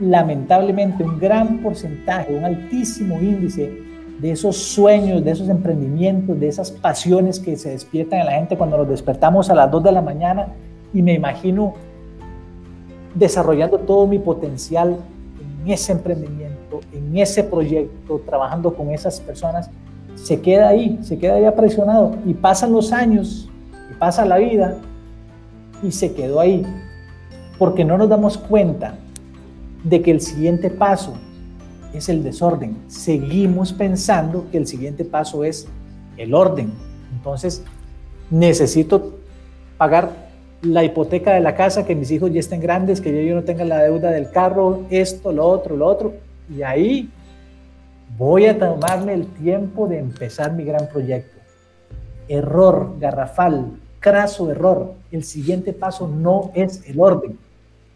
[0.00, 3.72] lamentablemente un gran porcentaje, un altísimo índice
[4.20, 8.58] de esos sueños, de esos emprendimientos, de esas pasiones que se despiertan en la gente
[8.58, 10.48] cuando nos despertamos a las 2 de la mañana
[10.92, 11.74] y me imagino
[13.14, 14.96] desarrollando todo mi potencial
[15.64, 19.70] en ese emprendimiento, en ese proyecto, trabajando con esas personas,
[20.14, 23.48] se queda ahí, se queda ahí apresionado y pasan los años
[23.90, 24.76] y pasa la vida
[25.82, 26.64] y se quedó ahí,
[27.58, 28.94] porque no nos damos cuenta
[29.84, 31.14] de que el siguiente paso
[31.92, 32.76] es el desorden.
[32.86, 35.66] Seguimos pensando que el siguiente paso es
[36.16, 36.72] el orden.
[37.12, 37.64] Entonces,
[38.30, 39.18] necesito
[39.76, 40.10] pagar
[40.62, 43.64] la hipoteca de la casa, que mis hijos ya estén grandes, que yo no tenga
[43.64, 46.14] la deuda del carro, esto, lo otro, lo otro.
[46.54, 47.10] Y ahí
[48.22, 51.38] voy a tomarme el tiempo de empezar mi gran proyecto.
[52.28, 54.94] Error garrafal, craso error.
[55.10, 57.36] El siguiente paso no es el orden,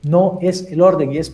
[0.03, 1.13] no es el orden.
[1.13, 1.33] Y es,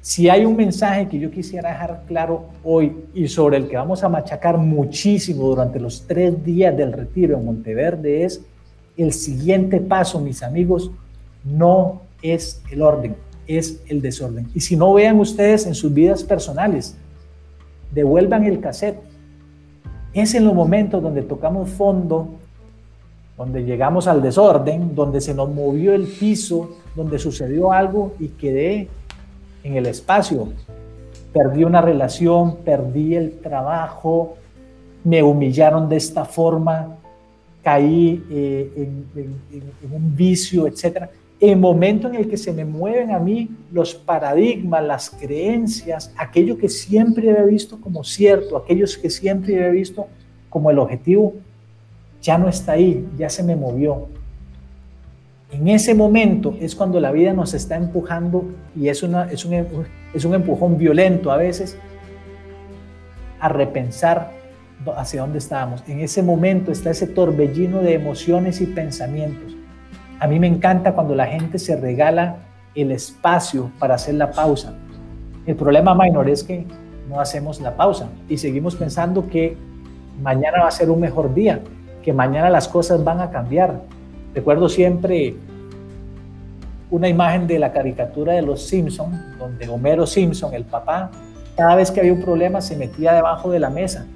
[0.00, 4.02] si hay un mensaje que yo quisiera dejar claro hoy y sobre el que vamos
[4.02, 8.42] a machacar muchísimo durante los tres días del retiro en Monteverde es
[8.96, 10.90] el siguiente paso, mis amigos,
[11.44, 13.14] no es el orden,
[13.46, 14.48] es el desorden.
[14.52, 16.96] Y si no vean ustedes en sus vidas personales,
[17.92, 19.00] devuelvan el cassette.
[20.12, 22.28] Es en los momentos donde tocamos fondo,
[23.36, 28.88] donde llegamos al desorden, donde se nos movió el piso, donde sucedió algo y quedé
[29.64, 30.48] en el espacio.
[31.32, 34.36] Perdí una relación, perdí el trabajo,
[35.04, 36.96] me humillaron de esta forma,
[37.62, 41.08] caí eh, en, un vicio, etc.
[41.40, 46.58] El momento en el que se me mueven a mí los paradigmas, las creencias, aquello
[46.58, 50.06] que siempre había visto como cierto, aquellos que siempre había visto
[50.50, 51.34] como el objetivo,
[52.20, 54.08] ya no está ahí, ya se me movió.
[55.50, 58.44] En ese momento es cuando la vida nos está empujando
[58.76, 61.76] y es, una, es, un, es un empujón violento a veces
[63.40, 64.32] a repensar
[64.96, 65.82] hacia dónde estábamos.
[65.88, 69.56] En ese momento está ese torbellino de emociones y pensamientos.
[70.20, 72.36] A mí me encanta cuando la gente se regala
[72.74, 74.74] el espacio para hacer la pausa.
[75.46, 76.66] El problema minor es que
[77.08, 79.56] no hacemos la pausa y seguimos pensando que
[80.22, 81.60] mañana va a ser un mejor día,
[82.02, 83.80] que mañana las cosas van a cambiar.
[84.34, 85.36] Recuerdo siempre
[86.90, 91.10] una imagen de la caricatura de los Simpson, donde Homero Simpson, el papá,
[91.56, 94.06] cada vez que había un problema se metía debajo de la mesa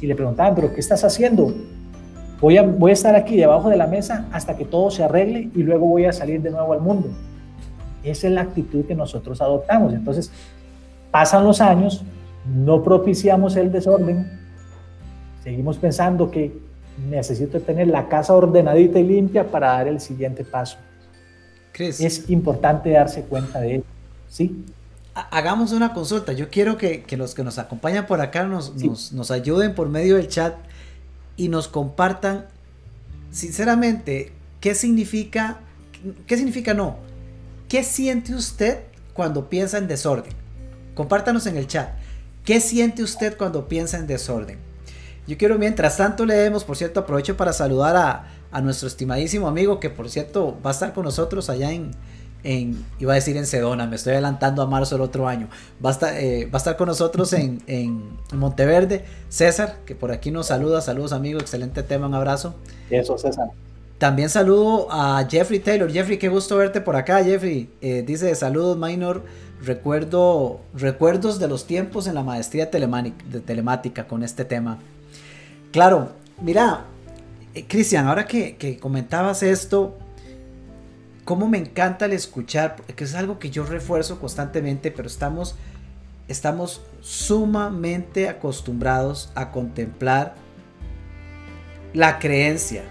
[0.00, 1.54] y le preguntaban, pero ¿qué estás haciendo?
[2.44, 5.48] Voy a, voy a estar aquí debajo de la mesa hasta que todo se arregle
[5.54, 7.08] y luego voy a salir de nuevo al mundo.
[8.02, 9.94] Esa es la actitud que nosotros adoptamos.
[9.94, 10.30] Entonces,
[11.10, 12.04] pasan los años,
[12.54, 14.30] no propiciamos el desorden,
[15.42, 16.52] seguimos pensando que
[17.08, 20.76] necesito tener la casa ordenadita y limpia para dar el siguiente paso.
[21.78, 23.84] Es importante darse cuenta de eso.
[24.28, 24.64] ¿sí?
[25.14, 26.34] hagamos una consulta.
[26.34, 28.74] Yo quiero que, los que nos acompañan por acá nos,
[29.12, 30.54] nos, ayuden por medio del chat
[31.36, 32.46] y nos compartan,
[33.30, 35.60] sinceramente, qué significa,
[36.26, 36.98] qué significa no.
[37.68, 38.80] ¿Qué siente usted
[39.14, 40.32] cuando piensa en desorden?
[40.94, 41.90] Compártanos en el chat.
[42.44, 44.58] ¿Qué siente usted cuando piensa en desorden?
[45.26, 49.80] Yo quiero, mientras tanto leemos, por cierto, aprovecho para saludar a, a nuestro estimadísimo amigo
[49.80, 51.90] que, por cierto, va a estar con nosotros allá en,
[52.44, 55.48] iba a decir en Sedona, me estoy adelantando a marzo del otro año.
[55.84, 60.12] Va a estar, eh, va a estar con nosotros en, en, Monteverde, César, que por
[60.12, 60.80] aquí nos saluda.
[60.80, 62.54] Saludos, amigo, excelente tema, un abrazo.
[62.90, 63.48] Eso, César.
[63.98, 65.90] También saludo a Jeffrey Taylor.
[65.90, 67.70] Jeffrey, qué gusto verte por acá, Jeffrey.
[67.80, 69.22] Eh, dice, saludos, Minor.
[69.62, 74.78] Recuerdo, recuerdos de los tiempos en la maestría de telemática con este tema.
[75.72, 76.10] Claro,
[76.42, 76.84] mira,
[77.54, 79.96] eh, Cristian, ahora que, que comentabas esto,
[81.24, 85.56] cómo me encanta el escuchar, que es algo que yo refuerzo constantemente, pero estamos,
[86.28, 90.34] estamos sumamente acostumbrados a contemplar
[91.92, 92.82] la creencia,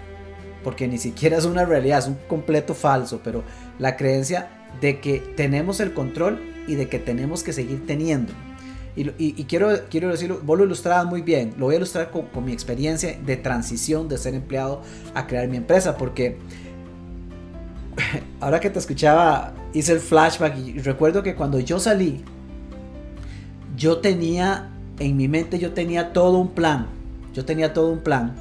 [0.62, 3.44] porque ni siquiera es una realidad, es un completo falso, pero
[3.78, 4.48] la creencia
[4.80, 8.32] de que tenemos el control y de que tenemos que seguir teniendo.
[8.96, 12.44] Y, quiero, quiero decirlo, vos lo ilustrabas muy bien, lo voy a ilustrar con, con
[12.44, 14.82] mi experiencia de transición de ser empleado
[15.14, 16.38] a crear mi empresa, porque
[18.40, 22.24] ahora que te escuchaba, hice el flashback y recuerdo que cuando yo salí,
[23.76, 26.86] yo tenía, en mi mente yo tenía todo un plan,
[27.32, 28.34] yo tenía todo un plan,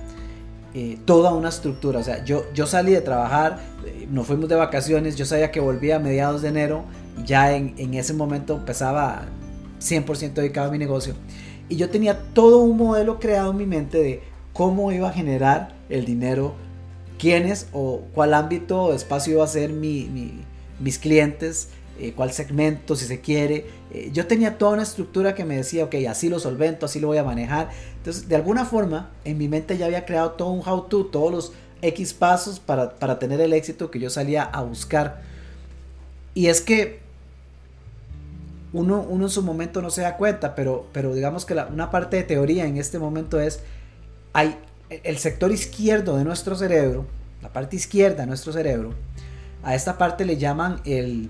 [0.73, 4.55] eh, toda una estructura, o sea, yo, yo salí de trabajar, eh, nos fuimos de
[4.55, 6.83] vacaciones, yo sabía que volvía a mediados de enero,
[7.25, 9.23] ya en, en ese momento empezaba
[9.79, 11.15] 100% dedicado a mi negocio,
[11.69, 15.75] y yo tenía todo un modelo creado en mi mente de cómo iba a generar
[15.89, 16.53] el dinero
[17.23, 23.05] quiénes o cuál ámbito o espacio iba a ser mis clientes, eh, cuál segmento, si
[23.05, 23.65] se quiere.
[23.93, 27.07] Eh, yo tenía toda una estructura que me decía, ok, así lo solvento, así lo
[27.07, 27.69] voy a manejar.
[27.95, 31.53] Entonces, de alguna forma, en mi mente ya había creado todo un how-to, todos los
[31.81, 35.21] X pasos para, tener el éxito que yo salía a buscar.
[36.33, 36.99] Y es que
[38.73, 42.17] uno, uno en su momento no se da cuenta, pero, pero digamos que una parte
[42.17, 43.61] de teoría en este momento es,
[44.33, 44.57] hay,
[45.03, 47.05] el sector izquierdo de nuestro cerebro,
[47.41, 48.93] la parte izquierda de nuestro cerebro,
[49.63, 51.29] a esta parte le llaman el,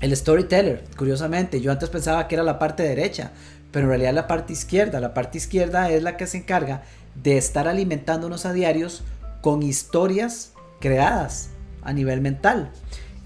[0.00, 0.84] el storyteller.
[0.96, 3.32] Curiosamente, yo antes pensaba que era la parte derecha,
[3.70, 5.00] pero en realidad la parte izquierda.
[5.00, 6.82] La parte izquierda es la que se encarga
[7.14, 9.02] de estar alimentándonos a diarios
[9.40, 11.50] con historias creadas
[11.82, 12.70] a nivel mental.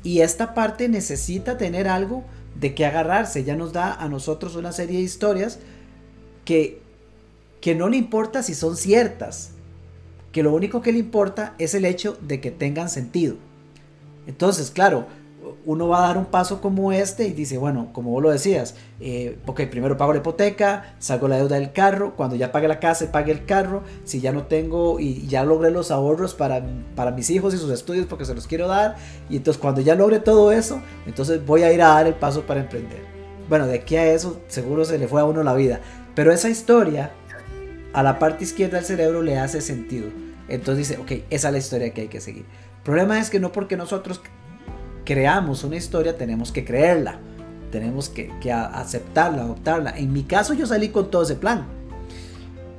[0.03, 3.45] Y esta parte necesita tener algo de que agarrarse.
[3.45, 5.59] Ya nos da a nosotros una serie de historias
[6.45, 6.81] que
[7.67, 9.51] que no le importa si son ciertas,
[10.31, 13.35] que lo único que le importa es el hecho de que tengan sentido.
[14.29, 15.07] Entonces, claro,
[15.65, 18.77] uno va a dar un paso como este y dice, bueno, como vos lo decías,
[19.01, 22.79] eh, ok, primero pago la hipoteca, salgo la deuda del carro, cuando ya pague la
[22.79, 27.11] casa, pague el carro, si ya no tengo y ya logré los ahorros para, para
[27.11, 28.95] mis hijos y sus estudios porque se los quiero dar,
[29.29, 32.43] y entonces cuando ya logre todo eso, entonces voy a ir a dar el paso
[32.43, 33.03] para emprender.
[33.49, 35.81] bueno, de aquí a eso seguro se le fue a uno la vida.
[36.15, 37.11] Pero esa historia
[37.97, 40.09] a la parte izquierda del cerebro le hace sentido.
[40.49, 42.45] Entonces dice, ok, esa es la historia que hay que seguir.
[42.77, 44.21] El problema es que no porque nosotros
[45.07, 47.19] creamos una historia tenemos que creerla.
[47.73, 49.97] Tenemos que, que aceptarla, adoptarla.
[49.97, 51.65] En mi caso yo salí con todo ese plan.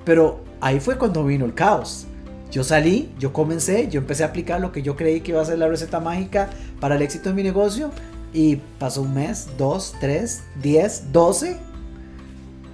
[0.06, 2.06] Pero ahí fue cuando vino el caos.
[2.52, 5.46] Yo salí, yo comencé, yo empecé a aplicar lo que yo creí que iba a
[5.46, 7.90] ser la receta mágica para el éxito de mi negocio.
[8.34, 11.58] Y pasó un mes, dos, tres, diez, doce.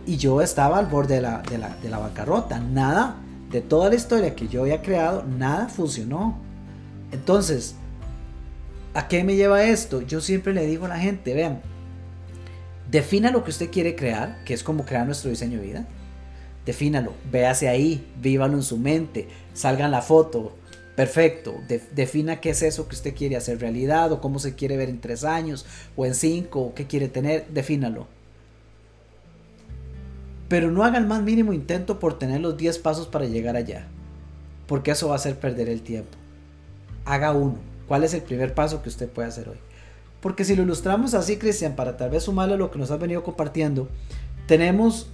[0.06, 2.60] Y yo estaba al borde de la, de la, de la bancarrota.
[2.60, 3.18] Nada
[3.52, 6.38] de toda la historia que yo había creado, nada funcionó.
[7.12, 7.76] Entonces,
[8.94, 10.02] ¿a qué me lleva esto?
[10.02, 11.62] Yo siempre le digo a la gente, vean,
[12.90, 15.88] defina lo que usted quiere crear, que es como crear nuestro diseño de vida
[16.66, 20.56] defínalo, véase ahí, vívalo en su mente, salga en la foto,
[20.96, 21.56] perfecto,
[21.94, 25.02] defina qué es eso que usted quiere hacer realidad o cómo se quiere ver en
[25.02, 28.08] tres años o en cinco, o qué quiere tener, defínalo.
[30.54, 33.88] Pero no haga el más mínimo intento por tener los 10 pasos para llegar allá,
[34.68, 36.16] porque eso va a hacer perder el tiempo.
[37.06, 37.56] Haga uno.
[37.88, 39.58] ¿Cuál es el primer paso que usted puede hacer hoy?
[40.22, 43.00] Porque si lo ilustramos así, Cristian, para tal vez sumarle a lo que nos has
[43.00, 43.90] venido compartiendo,
[44.46, 45.08] tenemos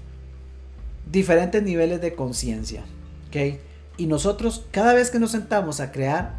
[1.10, 2.84] diferentes niveles de conciencia.
[3.30, 3.62] ¿okay?
[3.96, 6.34] Y nosotros cada vez que nos sentamos a crear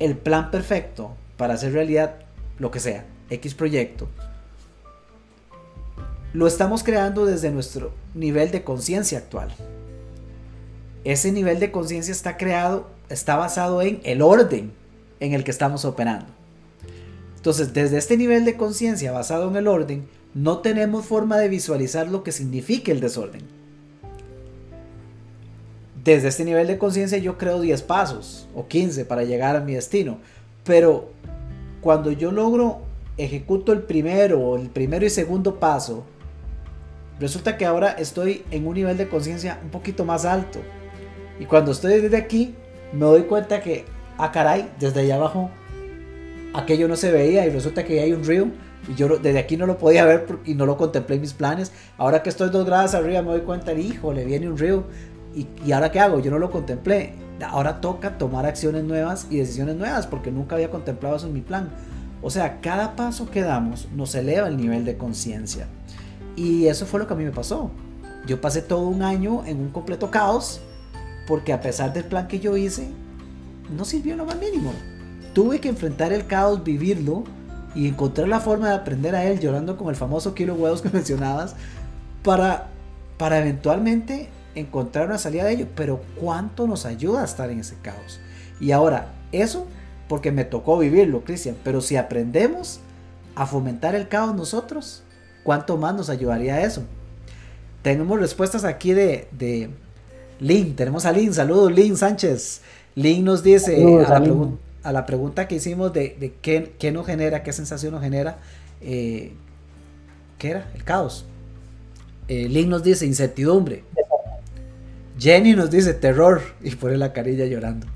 [0.00, 2.16] el plan perfecto para hacer realidad
[2.58, 4.06] lo que sea, X proyecto,
[6.36, 9.48] lo estamos creando desde nuestro nivel de conciencia actual.
[11.02, 14.70] Ese nivel de conciencia está creado, está basado en el orden
[15.18, 16.26] en el que estamos operando.
[17.36, 22.06] Entonces, desde este nivel de conciencia basado en el orden, no tenemos forma de visualizar
[22.10, 23.40] lo que significa el desorden.
[26.04, 29.72] Desde este nivel de conciencia yo creo 10 pasos o 15 para llegar a mi
[29.72, 30.18] destino.
[30.64, 31.08] Pero
[31.80, 32.82] cuando yo logro,
[33.16, 36.04] ejecuto el primero, el primero y segundo paso,
[37.20, 40.60] resulta que ahora estoy en un nivel de conciencia un poquito más alto.
[41.38, 42.54] Y cuando estoy desde aquí,
[42.92, 43.84] me doy cuenta que,
[44.18, 45.50] ah caray, desde allá abajo,
[46.54, 48.48] aquello no se veía y resulta que hay un río
[48.88, 51.72] y yo desde aquí no lo podía ver y no lo contemplé en mis planes.
[51.98, 54.84] Ahora que estoy dos grados arriba me doy cuenta, le viene un río.
[55.34, 56.20] Y, y ahora qué hago?
[56.20, 57.14] Yo no lo contemplé.
[57.46, 61.42] Ahora toca tomar acciones nuevas y decisiones nuevas porque nunca había contemplado eso en mi
[61.42, 61.70] plan.
[62.22, 65.66] O sea, cada paso que damos nos eleva el nivel de conciencia.
[66.36, 67.70] Y eso fue lo que a mí me pasó.
[68.26, 70.60] Yo pasé todo un año en un completo caos
[71.26, 72.88] porque a pesar del plan que yo hice,
[73.76, 74.72] no sirvió lo más mínimo.
[75.32, 77.24] Tuve que enfrentar el caos, vivirlo
[77.74, 80.88] y encontrar la forma de aprender a él llorando con el famoso kilo huevos que
[80.92, 81.56] mencionabas
[82.22, 82.68] para,
[83.18, 85.66] para eventualmente encontrar una salida de ello.
[85.74, 88.20] Pero cuánto nos ayuda a estar en ese caos.
[88.60, 89.66] Y ahora, eso
[90.08, 92.80] porque me tocó vivirlo, Cristian, pero si aprendemos
[93.34, 95.02] a fomentar el caos nosotros,
[95.46, 96.82] ¿cuánto más nos ayudaría eso?
[97.80, 99.70] Tenemos respuestas aquí de, de
[100.40, 102.60] Lynn, tenemos a Lynn, saludos Lynn Sánchez.
[102.94, 107.06] Lynn nos dice a la pregunta a la pregunta que hicimos de, qué, qué, nos
[107.06, 108.38] genera, qué sensación nos genera,
[108.80, 109.32] eh,
[110.38, 110.70] ¿qué era?
[110.76, 111.24] El caos.
[112.28, 113.82] Eh, Link nos dice incertidumbre.
[115.18, 117.88] Jenny nos dice terror y pone la carilla llorando.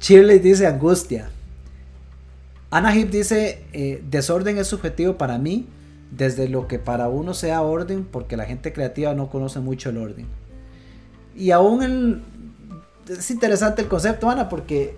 [0.00, 1.28] Shirley dice angustia.
[2.70, 5.66] Ana Hip dice eh, desorden es subjetivo para mí,
[6.10, 9.98] desde lo que para uno sea orden, porque la gente creativa no conoce mucho el
[9.98, 10.26] orden.
[11.36, 12.22] Y aún
[13.08, 14.96] es interesante el concepto, Ana, porque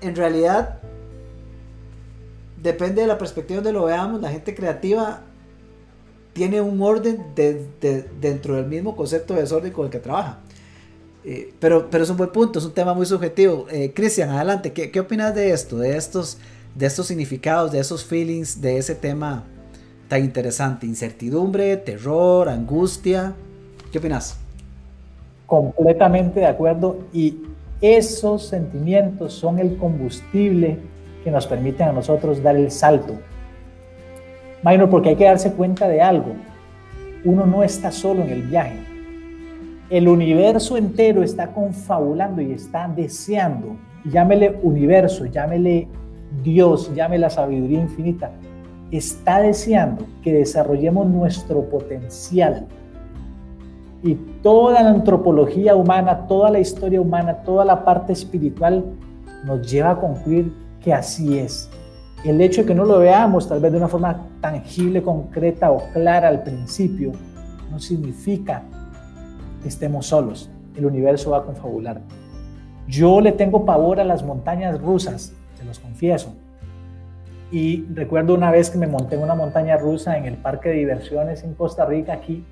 [0.00, 0.80] en realidad
[2.62, 5.22] depende de la perspectiva donde lo veamos, la gente creativa
[6.32, 7.24] tiene un orden
[8.20, 10.38] dentro del mismo concepto de desorden con el que trabaja.
[11.24, 13.66] Eh, pero, pero es un buen punto, es un tema muy subjetivo.
[13.70, 16.38] Eh, Cristian, adelante, ¿qué, ¿qué, opinas de esto, de estos,
[16.78, 19.42] de estos significados, de esos feelings, de ese tema
[20.06, 20.86] tan interesante?
[20.86, 23.34] Incertidumbre, terror, angustia.
[23.90, 24.38] ¿Qué opinas?
[25.46, 27.38] Completamente de acuerdo y
[27.80, 30.78] esos sentimientos son el combustible
[31.24, 33.14] que nos permiten a nosotros dar el salto.
[34.62, 36.34] Minor, porque hay que darse cuenta de algo.
[37.24, 38.78] Uno no está solo en el viaje.
[39.90, 45.88] El universo entero está confabulando y está deseando, llámele universo, llámele
[46.42, 48.30] Dios, llámele la sabiduría infinita,
[48.90, 52.66] está deseando que desarrollemos nuestro potencial
[54.02, 58.84] y toda la antropología humana, toda la historia humana, toda la parte espiritual
[59.44, 61.68] nos lleva a concluir que así es.
[62.24, 65.82] El hecho de que no lo veamos tal vez de una forma tangible, concreta o
[65.92, 67.12] clara al principio,
[67.70, 68.62] no significa
[69.62, 70.50] que estemos solos.
[70.76, 72.00] El universo va a confabular.
[72.86, 76.34] Yo le tengo pavor a las montañas rusas, se los confieso.
[77.50, 80.76] Y recuerdo una vez que me monté en una montaña rusa en el parque de
[80.76, 82.44] diversiones en Costa Rica, aquí.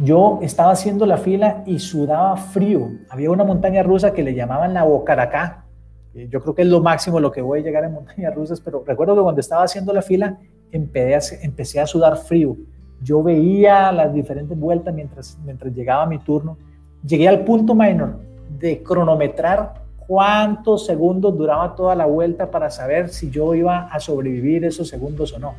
[0.00, 2.90] Yo estaba haciendo la fila y sudaba frío.
[3.08, 5.64] Había una montaña rusa que le llamaban la Bocaracá.
[6.12, 8.84] Yo creo que es lo máximo lo que voy a llegar en montañas rusas, pero
[8.86, 10.38] recuerdo que cuando estaba haciendo la fila
[10.72, 12.56] empecé a, sudar frío.
[13.00, 16.58] Yo veía las diferentes vueltas mientras, mientras llegaba mi turno.
[17.06, 18.18] Llegué al punto minor
[18.58, 24.64] de cronometrar cuántos segundos duraba toda la vuelta para saber si yo iba a sobrevivir
[24.64, 25.54] esos segundos o no.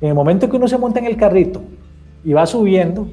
[0.00, 1.62] En el momento que uno se monta en el carrito
[2.24, 3.08] y va subiendo,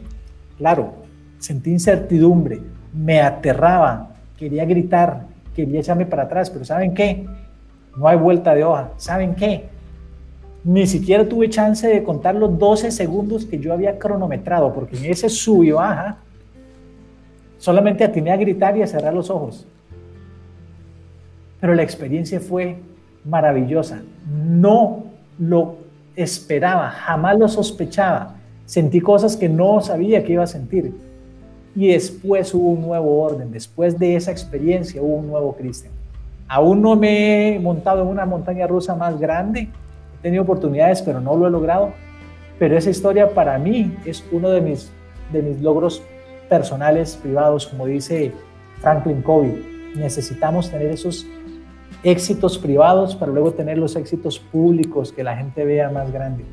[0.57, 0.93] claro,
[1.39, 2.61] sentí incertidumbre,
[2.93, 5.25] me aterraba, quería gritar,
[5.55, 7.25] quería echarme para atrás, pero ¿saben qué?
[7.95, 8.91] No hay vuelta de hoja.
[8.97, 9.69] ¿Saben qué?
[10.63, 15.05] Ni siquiera tuve chance de contar los 12 segundos que yo había cronometrado, porque en
[15.05, 16.17] ese sub y baja
[17.62, 19.68] solamente atiné a gritar y a cerrar los ojos.
[21.59, 22.78] Pero la experiencia fue
[23.24, 24.01] maravillosa.
[24.28, 25.03] No
[25.38, 25.76] lo
[26.16, 28.36] esperaba, jamás lo sospechaba.
[28.66, 30.91] Sentí cosas que no sabía que iba a sentir.
[31.76, 35.93] Y después hubo un nuevo orden, después de esa experiencia hubo un nuevo Cristian.
[36.47, 39.70] Aún no me he montado en una montaña rusa más grande,
[40.18, 41.91] he tenido oportunidades, pero no lo he logrado.
[42.57, 44.91] Pero esa historia para mí es uno de mis,
[45.32, 46.01] de mis logros
[46.51, 48.33] personales, privados, como dice
[48.81, 49.93] Franklin Covey.
[49.95, 51.25] Necesitamos tener esos
[52.03, 56.43] éxitos privados para luego tener los éxitos públicos que la gente vea más grande.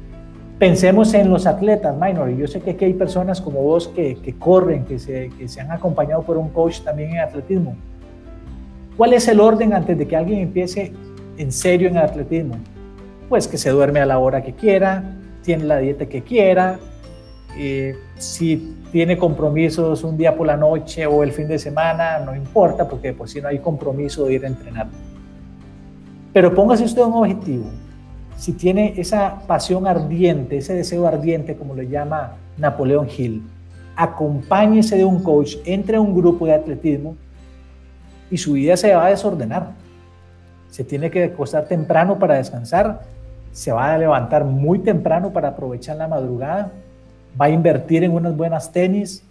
[0.57, 2.31] Pensemos en los atletas, minor.
[2.31, 5.61] Yo sé que aquí hay personas como vos que, que corren, que se, que se
[5.61, 7.77] han acompañado por un coach también en atletismo.
[8.97, 10.93] ¿Cuál es el orden antes de que alguien empiece
[11.37, 12.55] en serio en atletismo?
[13.29, 15.03] pues que se duerme a la hora que quiera,
[15.43, 16.79] tiene la dieta que quiera,
[17.57, 22.35] eh, si tiene compromisos un día por la noche o el fin de semana, no
[22.35, 24.89] importa, porque por si no hay compromiso de ir a entrenar.
[26.33, 27.65] Pero póngase usted un objetivo.
[28.37, 33.43] Si tiene esa pasión ardiente, ese deseo ardiente, como lo llama Napoleón Hill,
[33.97, 37.17] acompáñese de un coach, entre a un grupo de atletismo
[38.31, 39.73] y su vida se va a desordenar.
[40.71, 43.03] Se tiene que acostar temprano para descansar,
[43.51, 46.71] se va a levantar muy temprano para aprovechar la madrugada,
[47.41, 49.23] va a invertir en unas buenas tenis,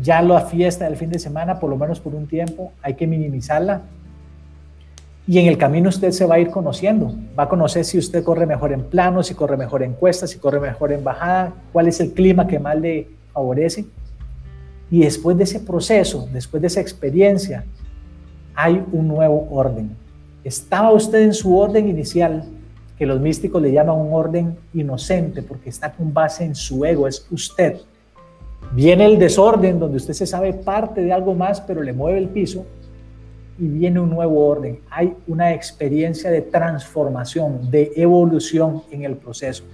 [0.00, 3.06] ya la fiesta del fin de semana, por lo menos por un tiempo, hay que
[3.06, 3.82] minimizarla.
[5.26, 8.22] Y en el camino usted se va a ir conociendo, va a conocer si usted
[8.22, 11.88] corre mejor en plano, si corre mejor en cuesta, si corre mejor en bajada, cuál
[11.88, 13.86] es el clima que más le favorece.
[14.88, 17.64] Y después de ese proceso, después de esa experiencia,
[18.54, 19.96] hay un nuevo orden.
[20.44, 22.44] Estaba usted en su orden inicial,
[22.98, 27.06] que los místicos le llaman un orden inocente porque está con base en su ego,
[27.06, 27.76] es usted.
[28.72, 32.28] Viene el desorden donde usted se sabe parte de algo más, pero le mueve el
[32.28, 32.64] piso
[33.58, 34.80] y viene un nuevo orden.
[34.90, 39.64] Hay una experiencia de transformación, de evolución en el proceso.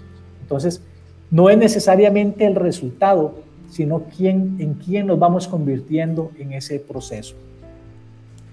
[0.42, 0.82] Entonces,
[1.30, 3.34] no es necesariamente el resultado,
[3.70, 7.34] sino quién, en quién nos vamos convirtiendo en ese proceso.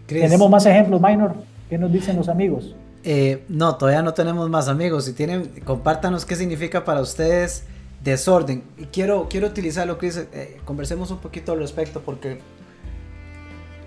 [0.08, 1.34] ¿Tenemos más ejemplos, Minor?
[1.70, 2.76] ¿Qué nos dicen los amigos?
[3.04, 5.06] Eh, no, todavía no tenemos más amigos.
[5.06, 7.64] Si tienen, compártanos qué significa para ustedes
[8.04, 8.64] desorden.
[8.78, 10.18] Y quiero, quiero utilizarlo, Chris.
[10.18, 12.40] Eh, conversemos un poquito al respecto porque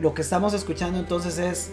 [0.01, 1.71] lo que estamos escuchando entonces es,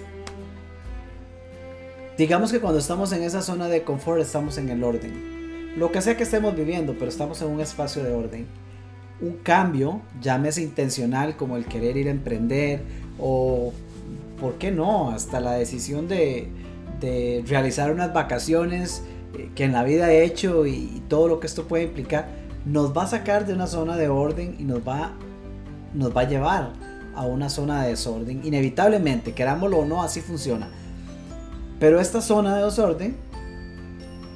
[2.18, 5.78] digamos que cuando estamos en esa zona de confort estamos en el orden.
[5.78, 8.48] Lo que sea que estemos viviendo, pero estamos en un espacio de orden.
[9.22, 12.82] Un cambio, llámese intencional como el querer ir a emprender
[13.20, 13.74] o,
[14.40, 15.12] ¿por qué no?
[15.12, 16.48] Hasta la decisión de
[17.00, 21.48] de realizar unas vacaciones eh, que en la vida he hecho y, todo lo que
[21.48, 22.28] esto puede implicar,
[22.66, 25.14] nos va a sacar de una zona de orden y nos va,
[25.94, 26.74] nos va a llevar
[27.16, 28.42] a una zona de desorden.
[28.44, 30.70] Inevitablemente, querámoslo o no, así funciona.
[31.80, 33.16] Pero esta zona de desorden,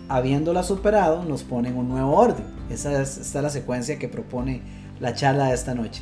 [0.10, 2.46] habiéndola superado, nos pone en un nuevo orden.
[2.70, 4.62] Esa es, esta es la secuencia que propone
[5.00, 6.02] la charla de esta noche.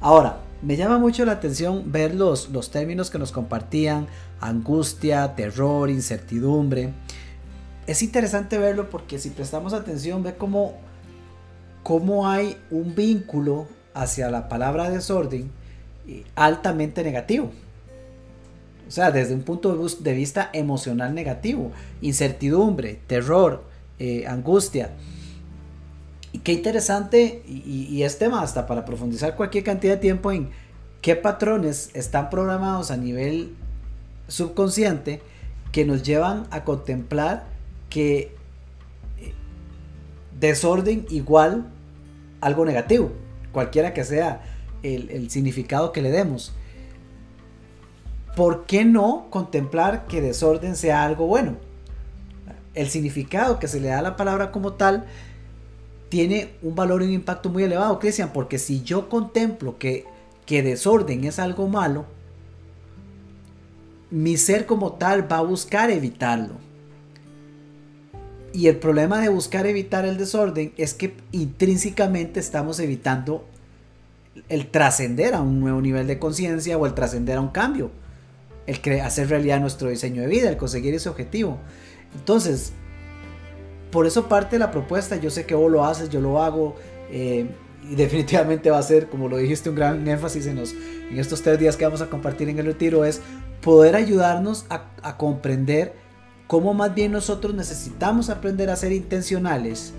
[0.00, 4.06] Ahora, me llama mucho la atención ver los, los términos que nos compartían,
[4.40, 6.92] angustia, terror, incertidumbre.
[7.86, 10.74] Es interesante verlo porque si prestamos atención ve cómo,
[11.82, 15.50] cómo hay un vínculo hacia la palabra desorden
[16.06, 17.50] eh, altamente negativo.
[18.86, 23.62] O sea, desde un punto de vista emocional negativo, incertidumbre, terror,
[23.98, 24.90] eh, angustia.
[26.32, 30.50] Y qué interesante, y, es tema hasta para profundizar cualquier cantidad de tiempo en
[31.00, 33.54] qué patrones están programados a nivel
[34.28, 35.20] subconsciente
[35.72, 37.46] que nos llevan a contemplar
[37.88, 38.36] que
[39.18, 39.32] eh,
[40.38, 41.66] desorden igual
[42.40, 43.10] algo negativo,
[43.52, 44.42] cualquiera que sea
[44.82, 46.54] el significado que le demos.
[48.36, 51.56] ¿por qué no contemplar que desorden sea algo bueno?
[52.74, 55.04] El significado que se le da a la palabra como tal
[56.10, 60.04] tiene un valor y un impacto muy elevado, Cristian, porque si yo contemplo que,
[60.44, 62.04] que desorden es algo malo,
[64.10, 66.54] mi ser como tal va a buscar evitarlo.
[68.52, 73.46] Y el problema de buscar evitar el desorden es que intrínsecamente estamos evitando
[74.48, 77.92] el trascender a un nuevo nivel de conciencia o el trascender a un cambio.
[78.66, 81.58] El hacer realidad nuestro diseño de vida, el conseguir ese objetivo.
[82.16, 82.72] Entonces,
[83.90, 86.76] por eso parte de la propuesta, yo sé que vos lo haces, yo lo hago,
[87.10, 87.48] eh,
[87.88, 90.58] y definitivamente va a ser, como lo dijiste, un gran énfasis en,
[91.18, 93.20] estos tres días que vamos a compartir en el retiro, es
[93.62, 95.94] poder ayudarnos a, a comprender
[96.46, 99.92] cómo más bien nosotros necesitamos aprender a ser intencionales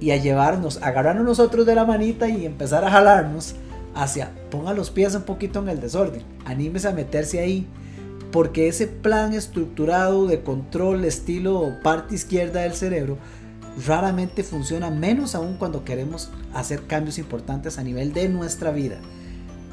[0.00, 3.54] y a llevarnos, agarrarnos nosotros de la manita y empezar a jalarnos
[3.94, 7.66] hacia, ponga los pies un poquito en el desorden, anímese a meterse ahí,
[8.30, 13.18] porque ese plan estructurado de control estilo parte izquierda del cerebro
[13.86, 18.96] raramente funciona, menos aún cuando queremos hacer cambios importantes a nivel de nuestra vida.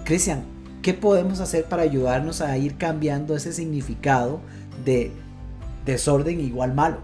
[0.03, 0.43] Cristian,
[0.81, 4.41] ¿qué podemos hacer para ayudarnos a ir cambiando ese significado
[4.85, 5.11] de
[5.85, 6.97] desorden igual malo?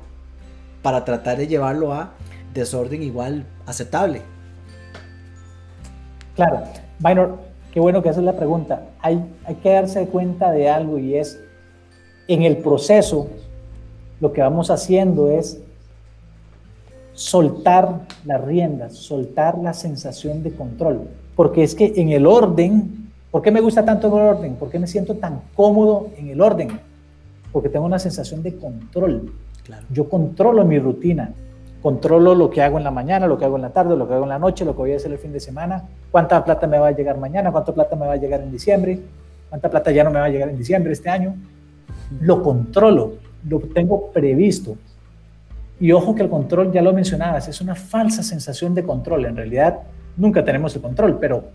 [0.83, 2.13] Para tratar de llevarlo a
[2.53, 4.21] desorden igual aceptable.
[6.35, 6.63] Claro,
[6.99, 8.89] Minor, qué bueno que haces la pregunta.
[8.99, 11.39] Hay, hay que darse cuenta de algo y es,
[12.27, 13.27] en el proceso,
[14.19, 15.61] lo que vamos haciendo es
[17.13, 21.07] soltar las riendas, soltar la sensación de control.
[21.35, 24.55] Porque es que en el orden, ¿por qué me gusta tanto el orden?
[24.55, 26.69] ¿Por qué me siento tan cómodo en el orden?
[27.51, 29.33] Porque tengo una sensación de control.
[29.89, 31.33] Yo controlo mi rutina,
[31.81, 34.13] controlo lo que hago en la mañana, lo que hago en la tarde, lo que
[34.13, 36.67] hago en la noche, lo que voy a hacer el fin de semana, cuánta plata
[36.67, 38.99] me va a llegar mañana, cuánta plata me va a llegar en diciembre,
[39.49, 41.35] cuánta plata ya no me va a llegar en diciembre este año.
[42.19, 43.13] Lo controlo,
[43.47, 44.75] lo tengo previsto.
[45.79, 49.25] Y ojo que el control, ya lo mencionabas, es una falsa sensación de control.
[49.25, 49.79] En realidad,
[50.15, 51.45] nunca tenemos el control, pero,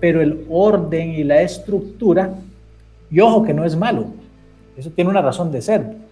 [0.00, 2.30] pero el orden y la estructura,
[3.08, 4.06] y ojo que no es malo,
[4.76, 6.09] eso tiene una razón de ser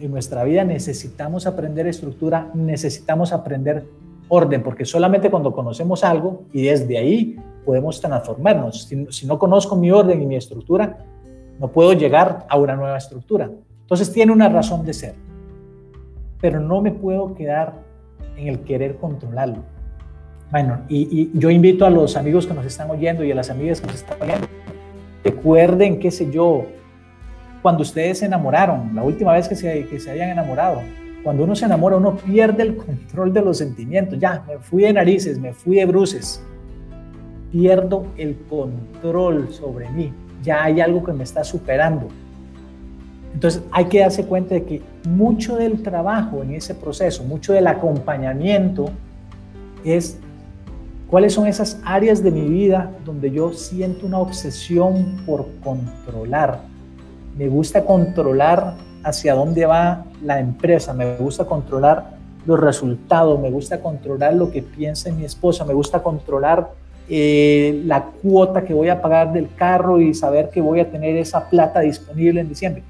[0.00, 3.84] en, nuestra vida necesitamos aprender estructura, necesitamos aprender
[4.28, 8.88] orden, porque solamente cuando conocemos algo y desde ahí podemos transformarnos.
[9.10, 10.98] Si, no conozco mi orden y mi estructura,
[11.58, 13.50] no puedo llegar a una nueva estructura.
[13.82, 15.14] Entonces tiene una razón de ser,
[16.40, 17.74] pero no me puedo quedar
[18.36, 19.58] en el querer controlarlo.
[20.50, 23.50] Bueno, y, y, yo invito a los amigos que nos están oyendo y a las
[23.50, 24.46] amigas que nos están oyendo,
[25.24, 26.66] recuerden, qué sé yo,
[27.62, 30.80] cuando ustedes se enamoraron, la última vez que se, que se hayan enamorado.
[31.22, 34.18] Cuando uno se enamora, uno pierde el control de los sentimientos.
[34.18, 36.42] Ya, me fui de narices, me fui de bruces.
[37.52, 40.12] Pierdo el control sobre mí.
[40.42, 42.08] Ya hay algo que me está superando.
[43.34, 47.66] Entonces hay que darse cuenta de que mucho del trabajo en ese proceso, mucho del
[47.66, 48.90] acompañamiento
[49.84, 50.18] es
[51.08, 56.60] cuáles son esas áreas de mi vida donde yo siento una obsesión por controlar,
[57.36, 58.74] me gusta controlar
[59.04, 62.16] hacia dónde va la empresa, me gusta controlar
[62.46, 66.70] los resultados, me gusta controlar lo que piensa mi esposa, me gusta controlar
[67.08, 71.16] eh, la cuota que voy a pagar del carro y saber que voy a tener
[71.16, 72.82] esa plata disponible en diciembre.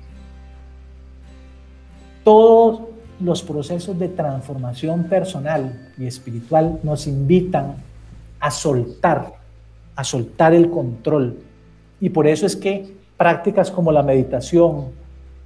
[2.25, 2.83] Todos
[3.21, 7.77] los procesos de transformación personal y espiritual nos invitan
[8.41, 9.35] a soltar,
[9.95, 11.39] a soltar el control.
[12.01, 14.87] Y por eso es que prácticas como la meditación,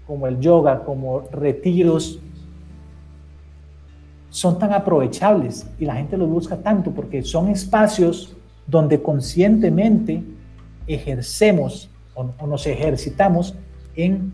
[0.07, 2.19] como el yoga, como retiros,
[4.31, 8.35] son tan aprovechables y la gente los busca tanto porque son espacios
[8.67, 10.23] donde conscientemente
[10.87, 13.55] ejercemos o, nos ejercitamos
[13.95, 14.33] en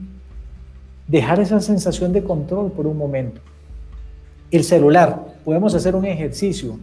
[1.09, 3.41] dejar esa sensación de control por un momento.
[4.53, 6.79] El celular, podemos hacer un ejercicio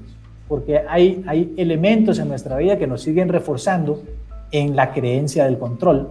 [0.49, 4.03] porque hay, hay elementos en nuestra vida que nos siguen reforzando
[4.51, 6.10] en la creencia del control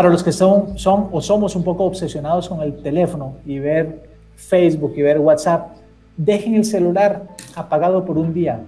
[0.00, 4.08] para los que son, son o somos un poco obsesionados con el teléfono y ver
[4.34, 5.72] Facebook y ver WhatsApp,
[6.16, 7.24] dejen el celular
[7.54, 8.62] apagado por un día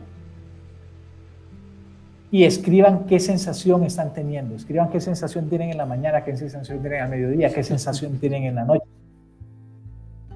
[2.30, 4.56] y escriban qué sensación están teniendo.
[4.56, 8.44] Escriban qué sensación tienen en la mañana, qué sensación tienen a mediodía, qué sensación tienen
[8.44, 8.84] en la noche.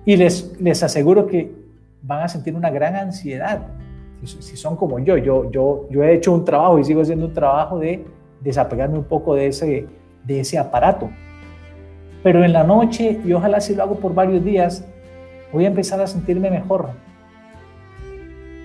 [0.06, 1.52] Y les, les aseguro que
[2.00, 3.66] van a sentir una gran ansiedad.
[4.24, 7.26] Si, si son como yo, yo, yo, yo he hecho un trabajo y sigo haciendo
[7.26, 8.02] un trabajo de
[8.40, 9.86] desapegarme un poco de ese,
[10.26, 11.10] de ese aparato.
[12.22, 14.84] Pero en la noche, y ojalá si lo hago por varios días,
[15.52, 16.90] voy a empezar a sentirme mejor.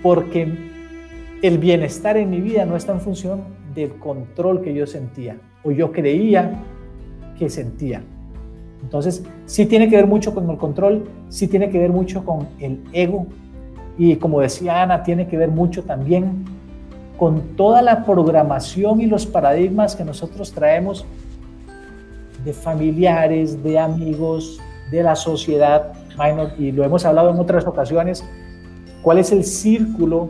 [0.02, 0.72] Porque
[1.42, 3.44] el bienestar en mi vida no está en función
[3.76, 6.54] del control que yo sentía o yo creía
[7.38, 8.02] que sentía.
[8.82, 12.48] Entonces, sí tiene que ver mucho con el control, sí tiene que ver mucho con
[12.60, 13.28] el ego
[13.98, 16.46] y como decía Ana, tiene que ver mucho también
[17.18, 21.06] con toda la programación y los paradigmas que nosotros traemos
[22.44, 24.60] de familiares, de amigos,
[24.92, 25.94] de la sociedad,
[26.58, 28.24] y lo hemos hablado en otras ocasiones,
[29.02, 30.30] cuál es el círculo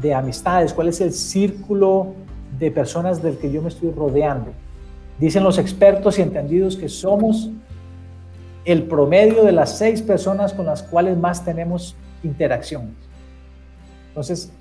[0.00, 2.14] de amistades, cuál es el círculo
[2.58, 4.52] de personas del que yo me estoy rodeando.
[5.18, 7.50] Dicen los expertos y entendidos que somos
[8.64, 12.94] el promedio de las seis personas con las cuales más tenemos interacción.
[14.08, 14.52] Entonces,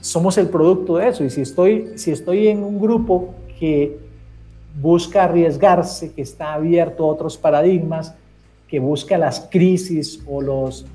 [0.00, 1.24] somos el producto de eso.
[1.24, 4.00] Y si estoy, si estoy en un grupo que
[4.80, 8.14] busca arriesgarse, que está abierto a otros paradigmas,
[8.68, 10.86] que busca las crisis o los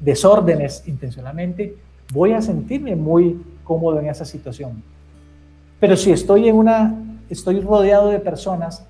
[0.00, 1.74] desórdenes intencionalmente,
[2.12, 4.82] voy a sentirme muy cómodo en esa situación.
[5.80, 6.94] Pero si estoy en una,
[7.28, 8.86] estoy rodeado de personas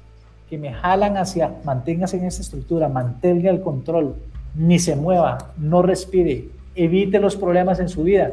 [0.50, 4.16] que me jalan hacia, manténgase en esa estructura, mantenga el control,
[4.54, 8.30] ni se mueva, no respire, evite los problemas en su vida,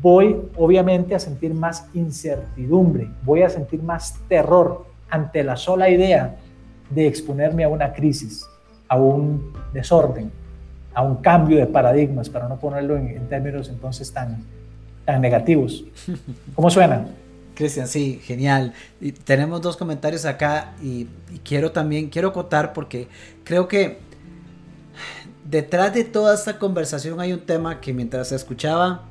[0.00, 6.36] voy obviamente a sentir más incertidumbre, voy a sentir más terror ante la sola idea
[6.88, 8.46] de exponerme a una crisis,
[8.88, 10.32] a un desorden,
[10.94, 14.42] a un cambio de paradigmas, para no ponerlo en, términos entonces tan,
[15.04, 15.84] tan negativos.
[16.54, 17.06] ¿Cómo suena?
[17.54, 18.72] Cristian, sí, genial.
[19.02, 23.08] Y tenemos dos comentarios acá y, y, quiero también, quiero contar porque
[23.44, 23.98] creo que
[25.44, 29.02] detrás de toda esta conversación hay un tema que mientras escuchaba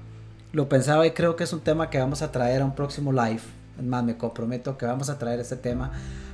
[0.51, 3.13] lo pensaba y creo que es un tema que vamos a traer a un próximo
[3.13, 3.60] live.
[3.81, 5.91] Más, me comprometo que vamos a traer este tema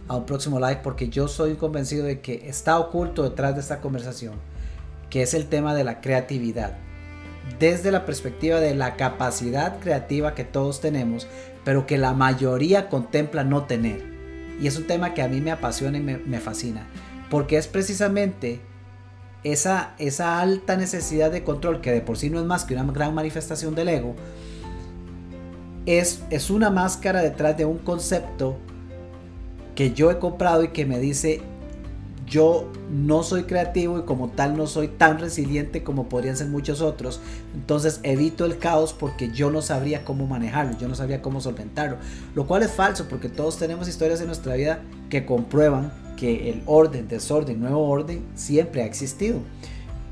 [0.08, 3.82] a un próximo live porque yo soy convencido de que está oculto detrás de esta
[3.82, 4.36] conversación,
[5.10, 6.78] que es el tema de la creatividad.
[7.60, 11.28] Desde la perspectiva de la capacidad creativa que todos tenemos,
[11.64, 14.04] pero que la mayoría contempla no tener.
[14.60, 16.88] Y es un tema que a mí me apasiona y me, me fascina,
[17.30, 18.62] porque es precisamente
[19.44, 22.92] esa, esa alta necesidad de control, que de por sí no es más que una
[22.92, 24.16] gran manifestación del ego,
[25.88, 28.58] es, es una máscara detrás de un concepto
[29.74, 31.42] que yo he comprado y que me dice
[32.28, 36.82] yo no soy creativo y como tal no soy tan resiliente como podrían ser muchos
[36.82, 37.22] otros.
[37.56, 41.98] Entonces evito el caos porque yo no sabría cómo manejarlo, yo no sabría cómo solventarlo.
[42.36, 46.64] Lo cual es falso porque todos tenemos historias en nuestra vida que comprueban que el
[46.66, 49.40] orden, desorden, nuevo orden siempre ha existido.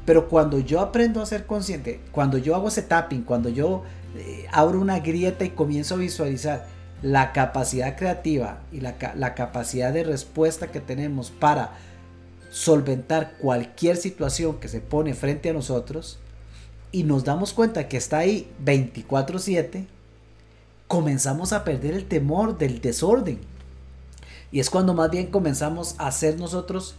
[0.05, 3.84] Pero cuando yo aprendo a ser consciente, cuando yo hago ese tapping, cuando yo
[4.16, 6.68] eh, abro una grieta y comienzo a visualizar
[7.01, 11.74] la capacidad creativa y la, la capacidad de respuesta que tenemos para
[12.51, 16.20] solventar cualquier situación que se pone frente a nosotros
[16.91, 19.86] y nos damos cuenta que está ahí 24/7,
[20.88, 23.39] comenzamos a perder el temor del desorden
[24.51, 26.95] y es cuando más bien comenzamos a ser nosotros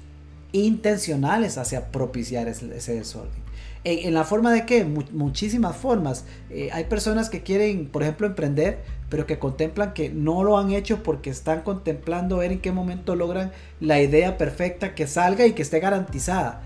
[0.53, 3.46] intencionales hacia propiciar ese, desorden.
[3.89, 4.85] En, la forma de qué?
[4.85, 6.25] muchísimas formas.
[6.51, 10.73] Eh, hay personas que quieren, por ejemplo, emprender, pero que contemplan que no lo han
[10.73, 15.53] hecho porque están contemplando ver en qué momento logran la idea perfecta que salga y
[15.53, 16.63] que esté garantizada.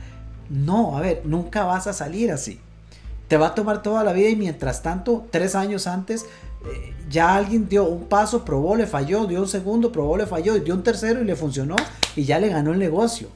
[0.49, 2.59] No, a ver, nunca vas a salir así.
[3.29, 7.37] Te va a tomar toda la vida y mientras tanto, tres años antes, eh, ya
[7.37, 10.83] alguien dio un paso, probó, le falló, dio un segundo, probó, le falló, dio un
[10.83, 11.77] tercero y le funcionó
[12.17, 13.29] y ya le ganó el negocio.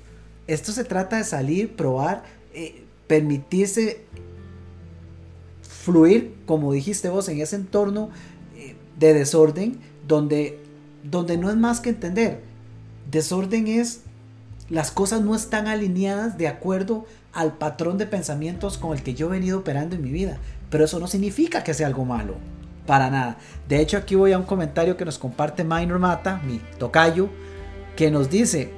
[0.46, 2.22] Esto se trata de salir, probar,
[2.54, 4.04] eh, permitirse
[5.62, 8.10] fluir, como dijiste vos, en ese entorno
[8.56, 10.58] eh, de desorden donde,
[11.02, 12.40] donde no es más que entender.
[13.10, 14.00] Desorden es
[14.70, 19.26] las cosas no están alineadas de acuerdo al patrón de pensamientos con el que yo
[19.26, 20.38] he venido operando en mi vida.
[20.70, 22.34] Pero eso no significa que sea algo malo.
[22.86, 23.38] Para nada.
[23.68, 27.28] De hecho, aquí voy a un comentario que nos comparte Minor Mata, mi tocayo,
[27.96, 28.72] que nos dice,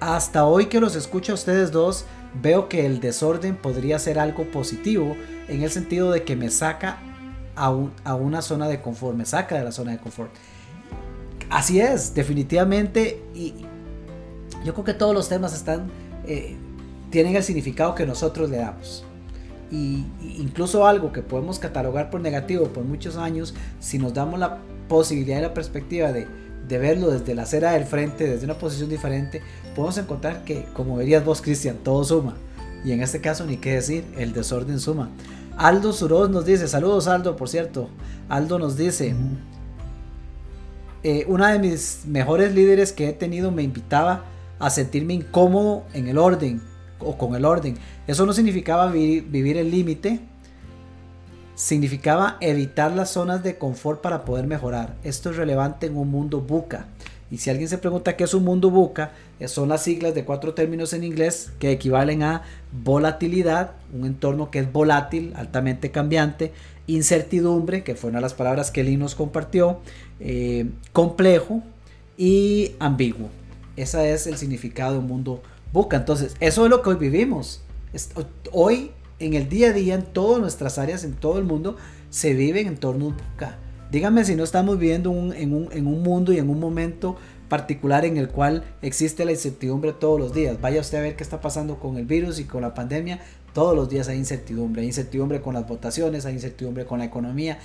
[0.00, 2.04] hasta hoy que los escucho a ustedes dos,
[2.42, 5.16] veo que el desorden podría ser algo positivo
[5.48, 6.98] en el sentido de que me saca
[7.54, 7.74] a,
[8.04, 10.30] a una zona de confort, me saca de la zona de confort.
[11.50, 13.54] Así es, definitivamente, y
[14.64, 15.90] yo creo que todos los temas están,
[16.26, 16.56] eh,
[17.10, 19.06] tienen el significado que nosotros le damos
[19.70, 20.04] y,
[20.38, 24.58] incluso algo que podemos catalogar por negativo por muchos años, si nos damos la
[24.88, 26.26] posibilidad y la perspectiva de,
[26.68, 29.42] de verlo desde la acera del frente, desde una posición diferente,
[29.74, 32.36] podemos encontrar que, como verías vos, Cristian, todo suma.
[32.84, 35.10] Y en este caso, ni qué decir, el desorden suma.
[35.56, 37.88] Aldo Suroz nos dice, saludos Aldo, por cierto.
[38.28, 39.14] Aldo nos dice,
[41.02, 44.24] eh, una de mis mejores líderes que he tenido me invitaba
[44.58, 46.60] a sentirme incómodo en el orden
[46.98, 47.76] o con el orden.
[48.06, 50.20] Eso no significaba vivir, el límite,
[51.56, 54.94] significaba evitar las zonas de confort para poder mejorar.
[55.02, 56.86] Esto es relevante en un mundo buca.
[57.30, 60.24] Y si alguien se pregunta qué es un mundo buca, eh, son las siglas de
[60.24, 62.42] cuatro términos en inglés que equivalen a
[62.84, 66.52] volatilidad, un entorno que es volátil, altamente cambiante,
[66.86, 69.80] incertidumbre, que fue una de las palabras que Lynn nos compartió,
[70.20, 71.62] eh, complejo
[72.16, 73.28] y ambiguo.
[73.76, 75.42] Ese es el significado de un mundo
[75.72, 75.96] buca.
[75.96, 77.62] Entonces, eso es lo que hoy vivimos.
[78.52, 81.76] Hoy, en el día a día, en todas nuestras áreas, en todo el mundo,
[82.10, 83.58] se vive en entornos buca.
[83.90, 87.16] Dígame si no estamos viviendo en, un, en un mundo y en un momento
[87.48, 90.60] particular en el cual existe la incertidumbre todos los días.
[90.60, 93.20] Vaya usted a ver qué está pasando con el virus y con la pandemia.
[93.52, 94.82] Todos los días hay incertidumbre.
[94.82, 97.58] Hay incertidumbre con las votaciones, hay incertidumbre con la economía.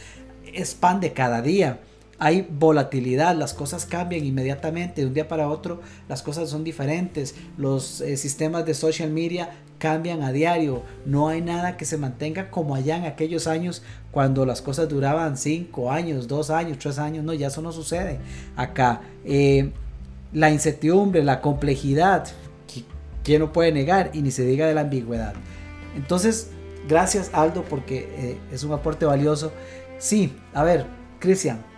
[0.53, 1.79] Es pan de cada día
[2.23, 7.33] hay volatilidad, las cosas cambian inmediatamente, de un día para otro las cosas son diferentes,
[7.57, 9.49] los eh, sistemas de social media
[9.79, 14.45] cambian a diario, no hay nada que se mantenga como allá en aquellos años cuando
[14.45, 18.19] las cosas duraban 5 años, 2 años, 3 años, no, ya eso no sucede
[18.55, 19.01] acá.
[19.25, 19.71] Eh,
[20.31, 22.27] la incertidumbre, la complejidad,
[23.23, 24.11] ¿quién no puede negar?
[24.13, 25.33] Y ni se diga de la ambigüedad.
[25.95, 26.51] Entonces,
[26.87, 29.51] gracias Aldo porque eh, es un aporte valioso.
[29.97, 30.85] Sí, a ver,
[31.17, 31.70] Cristian,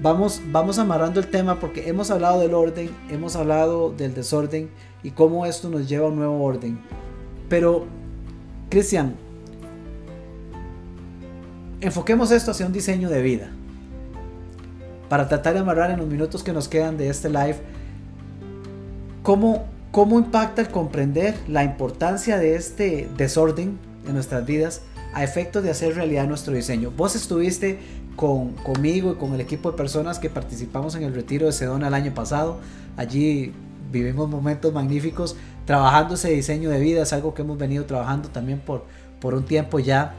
[0.00, 4.70] vamos, vamos amarrando el tema porque hemos hablado del orden, hemos hablado del desorden
[5.02, 6.78] y cómo esto nos lleva a un nuevo orden.
[7.48, 7.86] Pero,
[8.70, 9.14] Cristian,
[11.80, 13.50] enfoquemos esto hacia un diseño de vida.
[15.08, 17.56] Para tratar de amarrar en los minutos que nos quedan de este live,
[19.22, 24.82] cómo, cómo impacta el comprender la importancia de este desorden en nuestras vidas
[25.12, 26.90] a efecto de hacer realidad nuestro diseño.
[26.96, 27.78] Vos estuviste
[28.16, 31.88] con, conmigo y con el equipo de personas que participamos en el retiro de Sedona
[31.88, 32.58] el año pasado.
[32.96, 33.52] Allí
[33.90, 35.36] vivimos momentos magníficos
[35.66, 37.02] trabajando ese diseño de vida.
[37.02, 38.84] Es algo que hemos venido trabajando también por,
[39.20, 40.14] por un tiempo ya.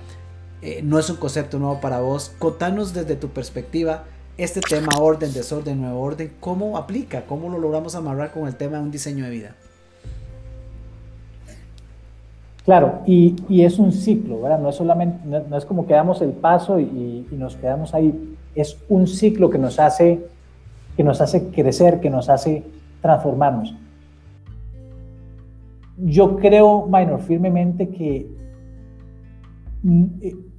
[0.61, 2.31] Eh, no es un concepto nuevo para vos.
[2.39, 4.05] Contanos desde tu perspectiva
[4.37, 6.33] este tema orden, desorden, nuevo orden.
[6.39, 7.25] ¿Cómo aplica?
[7.25, 9.55] ¿Cómo lo logramos amarrar con el tema de un diseño de vida?
[12.65, 14.59] Claro, y, es un ciclo, ¿verdad?
[14.59, 18.35] No es solamente, no, es como que damos el paso y, nos quedamos ahí.
[18.55, 20.25] Es un ciclo que nos hace,
[20.97, 22.63] que nos hace crecer, que nos hace
[23.01, 23.75] transformarnos.
[25.97, 28.27] Yo creo, Minor, firmemente que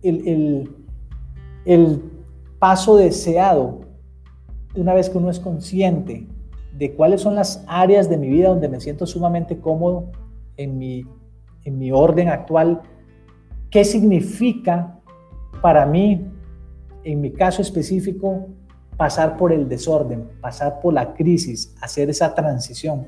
[0.03, 0.71] el,
[1.65, 2.03] el
[2.61, 3.81] paso deseado,
[4.77, 6.29] una vez que uno es consciente
[6.73, 10.13] de cuáles son las áreas de mi vida donde me siento sumamente cómodo
[10.57, 11.05] en mi
[11.67, 12.81] en mi orden actual,
[13.71, 14.99] qué significa
[15.61, 16.25] para mí,
[17.03, 18.47] en mi caso específico,
[18.97, 23.07] pasar por el desorden, pasar por la crisis, hacer esa transición.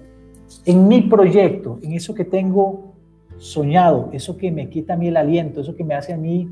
[0.67, 2.95] En mi proyecto, en eso que tengo
[3.39, 6.51] soñado, eso que me quita a mí el aliento, eso que me hace a mí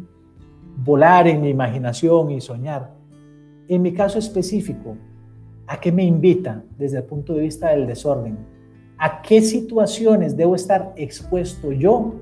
[0.76, 2.94] volar en mi imaginación y soñar.
[3.66, 4.96] En mi caso específico,
[5.66, 8.38] ¿a qué me invita desde el punto de vista del desorden?
[8.98, 12.14] A qué situaciones debo estar expuesto yo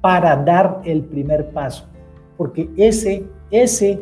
[0.00, 1.86] para dar el primer paso.
[2.36, 4.00] Porque ese, ese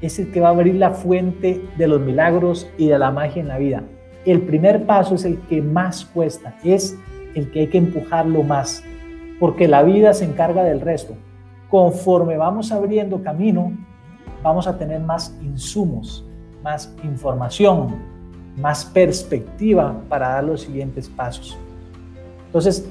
[0.00, 3.42] es el que va a abrir la fuente de los milagros y de la magia
[3.42, 3.82] en la vida.
[4.24, 6.96] El primer paso es el que más cuesta, es
[7.34, 8.82] el que hay que empujarlo más,
[9.40, 11.14] porque la vida se encarga del resto.
[11.70, 13.72] Conforme vamos abriendo camino,
[14.42, 16.26] vamos a tener más insumos,
[16.62, 18.17] más información,
[18.60, 21.56] más perspectiva para dar los siguientes pasos.
[22.46, 22.88] Entonces,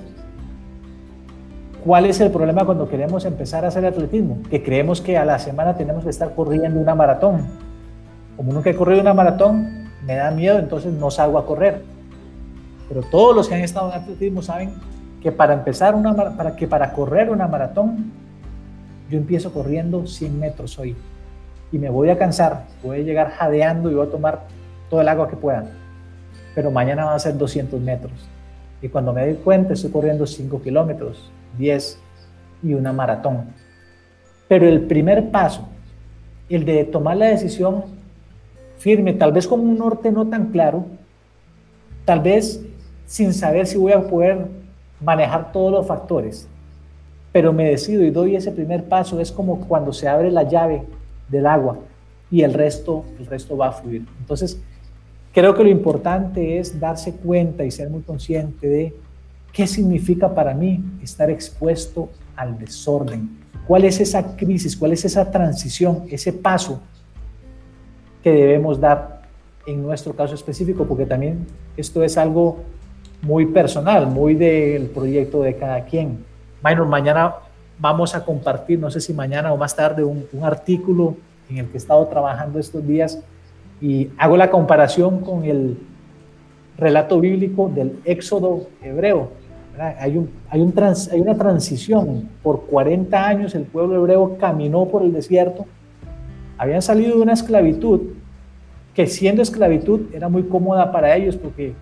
[1.83, 4.39] ¿cuál es el problema cuando queremos empezar a hacer atletismo?
[4.49, 7.45] Que creemos que a la semana tenemos que estar corriendo una maratón.
[8.35, 11.83] Como nunca he corrido una maratón, me da miedo, entonces no salgo a correr.
[12.87, 14.73] Pero todos los que han estado en atletismo saben
[15.21, 18.11] que para empezar una para que para correr una maratón
[19.09, 20.95] yo empiezo corriendo 100 metros hoy
[21.71, 24.41] y me voy a cansar, voy a llegar jadeando y voy a tomar
[24.89, 25.69] todo el agua que puedan.
[26.55, 28.13] Pero mañana va a ser 200 metros.
[28.81, 31.99] Y cuando me doy cuenta, estoy corriendo 5 kilómetros, 10
[32.63, 33.45] y una maratón.
[34.47, 35.67] Pero el primer paso,
[36.49, 37.83] el de tomar la decisión
[38.77, 40.85] firme, tal vez con un norte no tan claro,
[42.05, 42.63] tal vez
[43.05, 44.47] sin saber si voy a poder
[45.01, 46.47] manejar todos los factores,
[47.31, 50.83] pero me decido y doy ese primer paso, es como cuando se abre la llave
[51.29, 51.77] del agua
[52.31, 54.05] y el resto, el resto va a fluir.
[54.19, 54.61] Entonces,
[55.37, 58.95] Creo que lo importante es darse cuenta y ser muy consciente de
[59.53, 63.37] qué significa para mí estar expuesto al desorden.
[63.67, 64.75] ¿Cuál es esa crisis?
[64.75, 66.05] ¿Cuál es esa transición?
[66.09, 66.81] Ese paso
[68.23, 69.27] que debemos dar
[69.67, 71.45] en nuestro caso específico, porque también
[71.77, 72.63] esto es algo
[73.21, 76.25] muy personal, muy del proyecto de cada quien.
[76.63, 77.35] Mañana
[77.77, 81.15] vamos a compartir, no sé si mañana o más tarde, un, artículo
[81.47, 83.19] en el que he estado trabajando estos días
[83.81, 85.77] y hago la comparación con el
[86.77, 89.31] relato bíblico del éxodo hebreo.
[89.79, 90.73] Hay, un, hay, un
[91.11, 92.29] hay una transición.
[92.41, 95.65] Por 40 años el pueblo hebreo caminó por el desierto.
[96.57, 98.01] Habían salido de una esclavitud
[98.95, 101.73] que siendo esclavitud era muy cómoda para ellos porque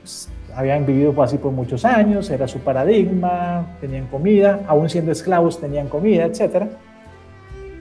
[0.00, 5.60] pues, habían vivido así por muchos años, era su paradigma, tenían comida, aún siendo esclavos
[5.60, 6.68] tenían comida, etc.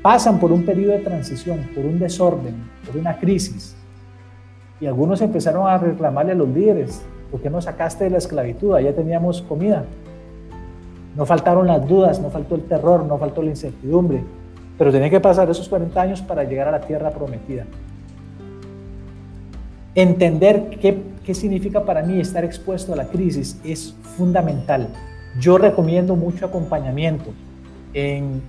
[0.01, 3.75] Pasan por un periodo de transición, por un desorden, por una crisis.
[4.79, 8.73] Y algunos empezaron a reclamarle a los líderes, ¿por qué nos sacaste de la esclavitud?
[8.73, 9.83] Allá teníamos comida.
[11.17, 14.23] No faltaron las dudas, no faltó el terror, no faltó la incertidumbre,
[14.77, 17.65] pero tenía que pasar esos 40 años para llegar a la tierra prometida.
[19.95, 24.87] Entender qué, qué significa para mí estar expuesto a la crisis es fundamental.
[25.41, 27.31] Yo recomiendo mucho acompañamiento
[27.93, 28.41] en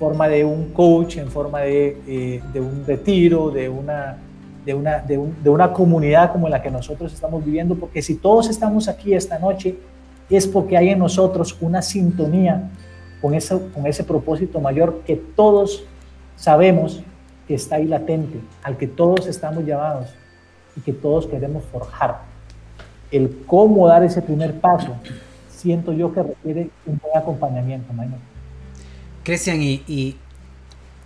[0.00, 4.16] forma de un coach, en forma de, eh, de un retiro, de una,
[4.64, 8.48] de, una, de, de una comunidad como la que nosotros estamos viviendo, porque si todos
[8.48, 9.76] estamos aquí esta noche,
[10.30, 12.70] es porque hay en nosotros una sintonía
[13.20, 15.84] con ese, con ese propósito mayor que todos
[16.34, 17.02] sabemos
[17.46, 20.06] que está ahí latente, al que todos estamos llamados
[20.76, 22.22] y que todos queremos forjar.
[23.12, 24.94] El cómo dar ese primer paso,
[25.50, 27.92] siento yo que requiere un buen acompañamiento,
[29.24, 30.16] Cristian, y,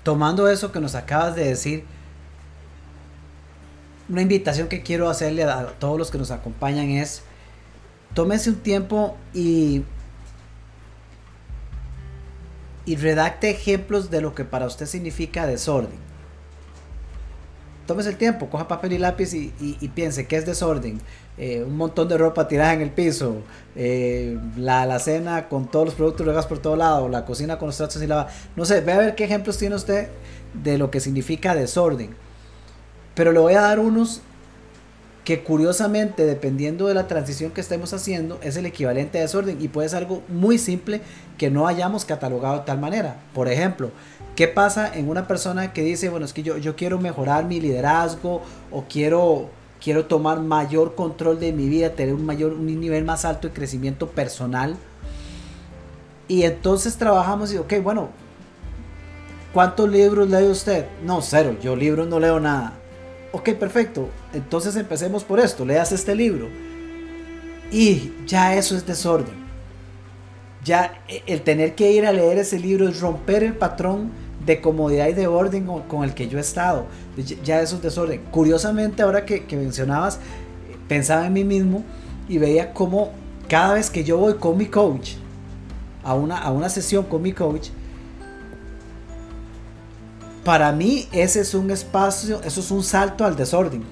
[0.02, 1.84] tomando eso que nos acabas de decir,
[4.08, 7.22] una invitación que quiero hacerle a todos los que nos acompañan es,
[8.12, 9.82] tómese un tiempo y,
[12.84, 16.13] y redacte ejemplos de lo que para usted significa desorden
[17.86, 21.00] tómese el tiempo, coja papel y lápiz y, piense qué es desorden.
[21.36, 23.38] Eh, un montón de ropa tirada en el piso,
[23.74, 27.76] eh, la alacena con todos los productos regados por todo lado, la cocina con los
[27.76, 28.28] trastos y lava.
[28.54, 30.08] No sé, ve a ver qué ejemplos tiene usted
[30.62, 32.14] de lo que significa desorden.
[33.14, 34.22] Pero le voy a dar unos
[35.24, 39.68] que curiosamente, dependiendo de la transición que estemos haciendo, es el equivalente a desorden y
[39.68, 41.00] puede ser algo muy simple
[41.38, 43.16] que no hayamos catalogado de tal manera.
[43.32, 43.90] Por ejemplo,
[44.36, 47.60] ¿Qué pasa en una persona que dice, bueno, es que yo, yo quiero mejorar mi
[47.60, 49.48] liderazgo o quiero,
[49.80, 53.54] quiero tomar mayor control de mi vida, tener un, mayor, un nivel más alto de
[53.54, 54.76] crecimiento personal?
[56.26, 58.08] Y entonces trabajamos y, ok, bueno,
[59.52, 60.86] ¿cuántos libros lee usted?
[61.04, 62.72] No, cero, yo libros no leo nada.
[63.34, 66.46] Ok, perfecto, entonces empecemos por esto, leas este libro.
[67.72, 69.34] Y ya eso es desorden.
[70.64, 74.12] Ya eh, el tener que ir a leer ese libro es romper el patrón
[74.46, 76.86] de comodidad y de orden con, el que yo he estado.
[77.42, 78.20] Ya eso es desorden.
[78.30, 80.20] Curiosamente, ahora que, mencionabas,
[80.86, 81.82] pensaba en mí mismo
[82.28, 83.10] y veía cómo
[83.48, 85.14] cada vez que yo voy con mi coach
[86.04, 87.70] a una, a una sesión con mi coach,
[90.44, 93.82] para mí ese es un espacio, eso es un salto al desorden.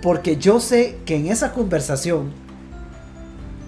[0.00, 2.32] Porque yo sé que en esa conversación,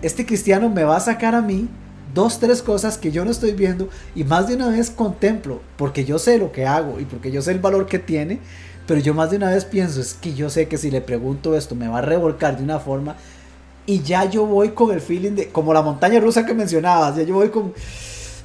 [0.01, 1.69] este cristiano me va a sacar a mí
[2.15, 6.05] dos, tres cosas que yo no estoy viendo y más de una vez contemplo, porque
[6.05, 8.39] yo sé lo que hago y porque yo sé el valor que tiene,
[8.87, 11.57] pero yo más de una vez pienso, es que yo sé que si le pregunto
[11.57, 13.17] esto me va a revolcar de una forma
[13.87, 17.23] y ya yo voy con el feeling de, como la montaña rusa que mencionabas, ya
[17.23, 17.73] yo voy con,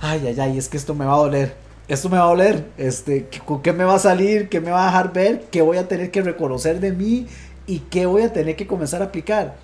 [0.02, 1.67] ay, ay, ay, es que esto me va a doler.
[1.88, 4.50] Esto me va a doler, este, ¿con qué me va a salir?
[4.50, 5.46] ¿Qué me va a dejar ver?
[5.50, 7.28] ¿Qué voy a tener que reconocer de mí?
[7.66, 9.56] ¿Y qué voy a tener que comenzar a aplicar?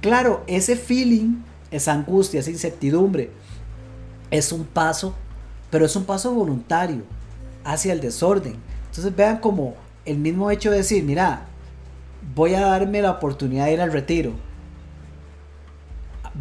[0.00, 1.36] Claro, ese feeling
[1.72, 3.30] esa angustia, esa incertidumbre,
[4.30, 5.14] es un paso,
[5.70, 7.02] pero es un paso voluntario
[7.64, 8.56] hacia el desorden.
[8.86, 11.46] Entonces vean como el mismo hecho de decir, mira,
[12.34, 14.32] voy a darme la oportunidad de ir al retiro.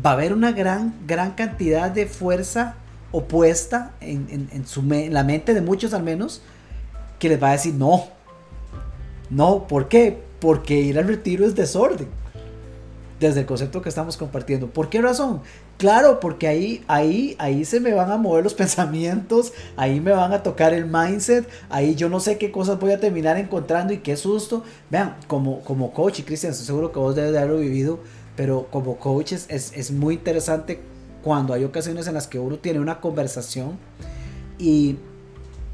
[0.05, 2.75] Va a haber una gran, gran cantidad de fuerza
[3.11, 6.41] opuesta en, en la mente de muchos al menos,
[7.19, 8.05] que les va a decir no.
[9.29, 10.21] No, ¿por qué?
[10.39, 12.07] Porque ir al retiro es desorden
[13.21, 14.67] desde el concepto que estamos compartiendo.
[14.67, 15.41] ¿Por qué razón?
[15.77, 20.33] Claro, porque ahí, ahí, ahí se me van a mover los pensamientos, ahí me van
[20.33, 23.99] a tocar el mindset, ahí yo no sé qué cosas voy a terminar encontrando y
[23.99, 24.63] qué susto.
[24.89, 27.99] Vean, como, como coach, y Cristian, seguro que vos debes de haberlo vivido,
[28.35, 30.81] pero como coach es, es, muy interesante
[31.23, 33.77] cuando hay ocasiones en las que uno tiene una conversación
[34.57, 34.97] y,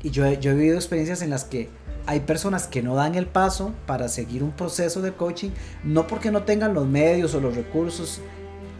[0.03, 1.69] y yo, yo he vivido experiencias en las que
[2.05, 5.49] hay personas que no dan el paso para seguir un proceso de coaching,
[5.83, 8.21] no porque no tengan los medios o los recursos,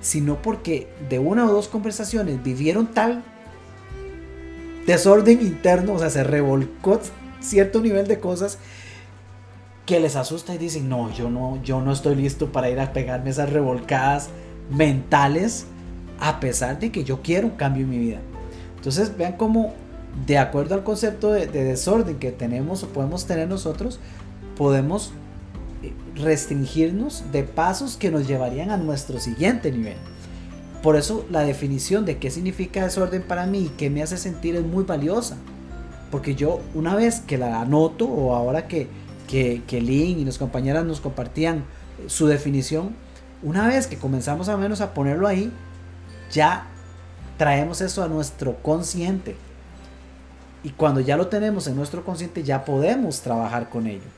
[0.01, 3.24] sino porque de una o dos conversaciones vivieron tal
[4.86, 7.01] desorden interno, o sea, se revolcó
[7.41, 8.57] cierto nivel de cosas
[9.86, 12.93] que les asusta y dicen, no, yo no, yo no estoy listo para ir a
[12.93, 14.30] pegarme esas revolcadas
[14.70, 15.65] mentales,
[16.20, 18.20] a pesar de que yo quiero un cambio en mi vida.
[18.78, 19.74] Entonces vean cómo
[20.26, 23.99] de acuerdo al concepto de, desorden que tenemos o podemos tener nosotros,
[24.57, 25.11] podemos
[25.84, 29.97] eh, restringirnos de pasos que nos llevarían a nuestro siguiente nivel.
[30.82, 34.55] Por eso la definición de qué significa desorden para mí y qué me hace sentir
[34.55, 35.38] es muy valiosa.
[36.11, 38.88] Porque yo una vez que la anoto o ahora que,
[39.28, 41.65] que, que Lynn y las compañeras nos compartían
[42.07, 42.95] su definición,
[43.43, 45.51] una vez que comenzamos a menos a ponerlo ahí,
[46.32, 46.68] ya
[47.38, 49.36] traemos eso a nuestro consciente.
[50.64, 54.10] Y cuando ya lo tenemos en nuestro consciente, ya podemos trabajar con ello.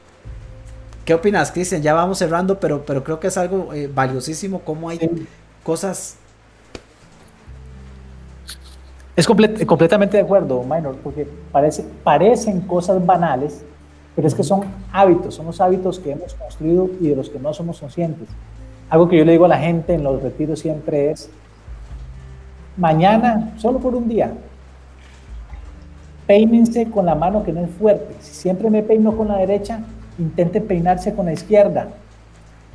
[1.05, 1.81] ¿Qué opinas, Cristian?
[1.81, 5.27] Ya vamos cerrando, pero, pero creo que es algo eh, valiosísimo cómo hay
[5.63, 6.17] cosas...
[9.15, 13.63] Es completamente de acuerdo, Minor, porque parece, parecen cosas banales,
[14.15, 14.61] pero es que son
[14.93, 18.29] hábitos, son los hábitos que hemos construido y de los que no somos conscientes.
[18.89, 21.29] Algo que yo le digo a la gente en los retiros siempre es,
[22.79, 24.31] mañana, solo por un día,
[26.25, 28.15] peínense con la mano que no es fuerte.
[28.21, 29.81] Si siempre me peino con la derecha,
[30.17, 31.89] intente peinarse con la izquierda.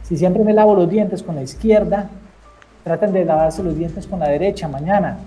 [0.03, 2.11] Si siempre me lavo los dientes con la izquierda,
[2.83, 5.19] traten de lavarse los dientes con la derecha mañana.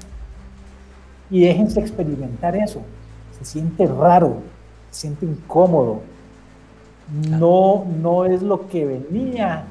[1.32, 2.82] Y déjense experimentar eso.
[3.40, 4.38] Se siente raro,
[4.92, 6.02] se siente incómodo.
[7.30, 9.64] No, no es lo que venía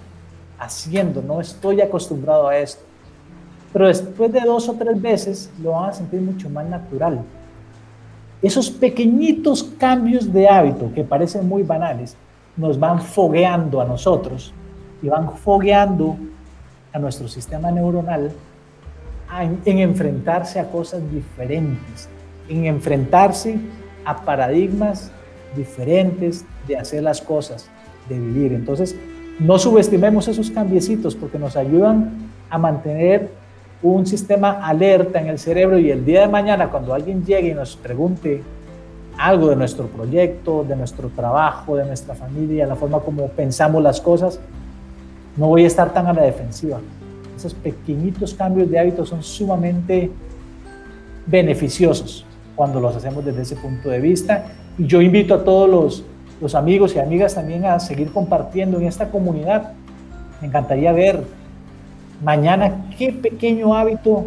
[0.58, 2.82] haciendo, no estoy acostumbrado a esto.
[3.76, 7.20] Pero después de dos o tres veces lo van a sentir mucho más natural.
[8.40, 12.16] Esos pequeñitos cambios de hábito que parecen muy banales
[12.56, 14.54] nos van fogueando a nosotros
[15.02, 16.16] y van fogueando
[16.90, 18.32] a nuestro sistema neuronal
[19.66, 22.08] en enfrentarse a cosas diferentes,
[22.48, 23.58] en enfrentarse
[24.06, 25.12] a paradigmas
[25.54, 27.68] diferentes de hacer las cosas,
[28.08, 28.54] de vivir.
[28.54, 28.96] Entonces,
[29.38, 33.44] no subestimemos esos cambiecitos porque nos ayudan a mantener
[33.82, 37.54] un sistema alerta en el cerebro y el día de mañana cuando alguien llegue y
[37.54, 38.42] nos pregunte
[39.18, 44.00] algo de nuestro proyecto, de nuestro trabajo, de nuestra familia, la forma como pensamos las
[44.00, 44.40] cosas,
[45.36, 46.80] no voy a estar tan a la defensiva.
[47.36, 50.10] Esos pequeñitos cambios de hábitos son sumamente
[51.26, 52.24] beneficiosos
[52.54, 54.46] cuando los hacemos desde ese punto de vista.
[54.78, 56.04] Y yo invito a todos los,
[56.40, 59.72] los amigos y amigas también a seguir compartiendo en esta comunidad.
[60.40, 61.22] Me encantaría ver
[62.22, 64.26] mañana qué pequeño hábito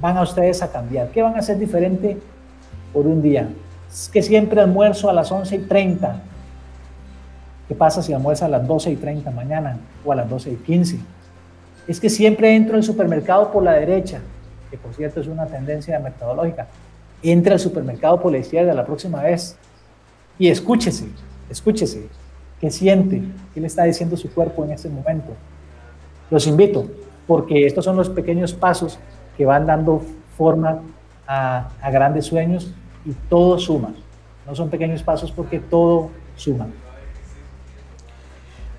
[0.00, 2.18] van a ustedes a cambiar, qué van a hacer diferente
[2.92, 3.48] por un día.
[3.90, 6.22] Es que siempre almuerzo a las 11 y 30.
[7.66, 10.56] ¿Qué pasa si almuerza a las 12 y 30 mañana o a las 12 y
[10.56, 10.98] 15?
[11.86, 14.20] Es que siempre entro al supermercado por la derecha,
[14.70, 16.66] que por cierto es una tendencia metodológica.
[17.22, 19.56] Entra al supermercado por la izquierda la próxima vez
[20.38, 21.08] y escúchese,
[21.50, 22.08] escúchese,
[22.60, 23.22] qué siente,
[23.52, 25.32] qué le está diciendo su cuerpo en ese momento.
[26.30, 26.86] Los invito,
[27.26, 28.98] porque estos son los pequeños pasos
[29.36, 30.02] que van dando
[30.36, 30.82] forma
[31.26, 32.72] a, grandes sueños
[33.04, 33.94] y todo suma.
[34.46, 36.68] No son pequeños pasos porque todo suma.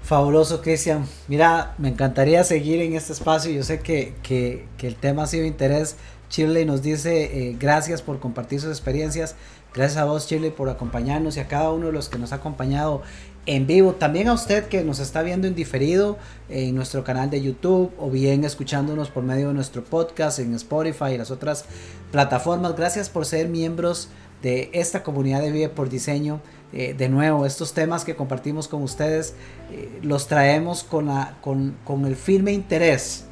[0.02, 1.06] Fabuloso, Cristian.
[1.28, 3.52] Mira, me encantaría seguir en este espacio.
[3.52, 5.98] Yo sé que, que, el tema ha sido de interés.
[6.30, 9.36] Chile nos dice eh, gracias por compartir sus experiencias.
[9.74, 12.38] Gracias a vos, Chile, por acompañarnos y a cada uno de los que nos ha
[12.38, 13.04] acompañado
[13.46, 13.94] en vivo.
[13.94, 16.18] También a usted que nos está viendo en diferido
[16.50, 21.14] en nuestro canal de YouTube o bien escuchándonos por medio de nuestro podcast en Spotify
[21.14, 21.66] y las otras
[22.12, 22.76] plataformas.
[22.76, 24.10] Gracias por ser miembros
[24.42, 26.42] de esta comunidad de Vive por Diseño.
[26.72, 29.34] Eh, de nuevo, estos temas que compartimos con ustedes
[29.72, 33.26] eh, los traemos con, la, con, con el firme interés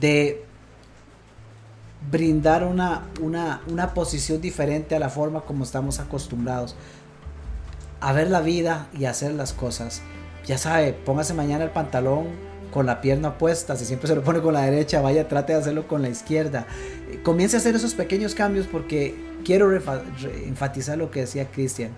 [0.00, 0.44] de
[2.10, 6.76] brindar una, una, una posición diferente a la forma como estamos acostumbrados
[8.04, 10.02] a ver la vida y hacer las cosas.
[10.44, 12.26] Ya sabe, póngase mañana el pantalón
[12.70, 15.60] con la pierna puesta, si siempre se lo pone con la derecha, vaya, trate de
[15.60, 16.66] hacerlo con la izquierda.
[17.22, 21.92] Comience a hacer esos pequeños cambios porque quiero enfatizar lo que decía Cristian.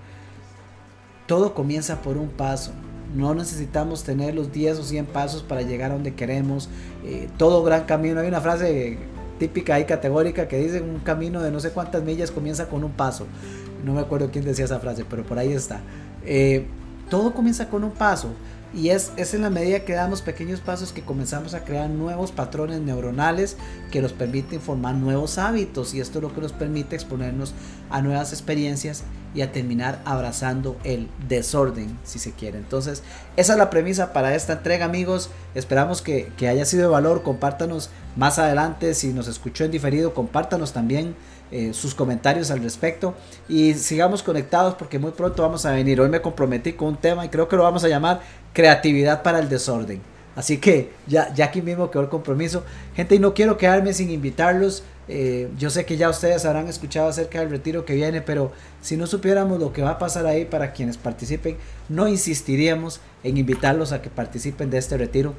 [1.26, 2.70] Todo comienza por un paso.
[3.16, 6.68] No necesitamos tener los 10 o 100 pasos para llegar a donde queremos.
[7.04, 8.20] Eh, todo gran camino.
[8.20, 8.96] Hay una frase
[9.40, 12.92] típica y categórica que dice un camino de no sé cuántas millas comienza con un
[12.92, 13.26] paso.
[13.84, 15.80] No me acuerdo quién decía esa frase, pero por ahí está.
[16.24, 16.66] Eh,
[17.10, 18.30] todo comienza con un paso.
[18.74, 22.30] Y es, es en la medida que damos pequeños pasos que comenzamos a crear nuevos
[22.32, 23.56] patrones neuronales
[23.90, 25.94] que nos permiten formar nuevos hábitos.
[25.94, 27.54] Y esto es lo que nos permite exponernos
[27.88, 29.04] a nuevas experiencias
[29.34, 32.58] y a terminar abrazando el desorden, si se quiere.
[32.58, 33.02] Entonces,
[33.36, 35.30] esa es la premisa para esta entrega, amigos.
[35.54, 37.22] Esperamos que, que haya sido de valor.
[37.22, 40.12] Compártanos más adelante si nos escuchó en diferido.
[40.12, 41.14] Compártanos también
[41.50, 43.14] eh, sus comentarios al respecto
[43.48, 46.00] y sigamos conectados porque muy pronto vamos a venir.
[46.00, 48.20] Hoy me comprometí con un tema y creo que lo vamos a llamar
[48.52, 50.00] creatividad para el desorden.
[50.34, 52.62] Así que ya, ya aquí mismo quedó el compromiso.
[52.94, 54.82] Gente, y no quiero quedarme sin invitarlos.
[55.08, 58.96] Eh, yo sé que ya ustedes habrán escuchado acerca del retiro que viene, pero si
[58.96, 61.56] no supiéramos lo que va a pasar ahí para quienes participen,
[61.88, 65.34] no insistiríamos en invitarlos a que participen de este retiro.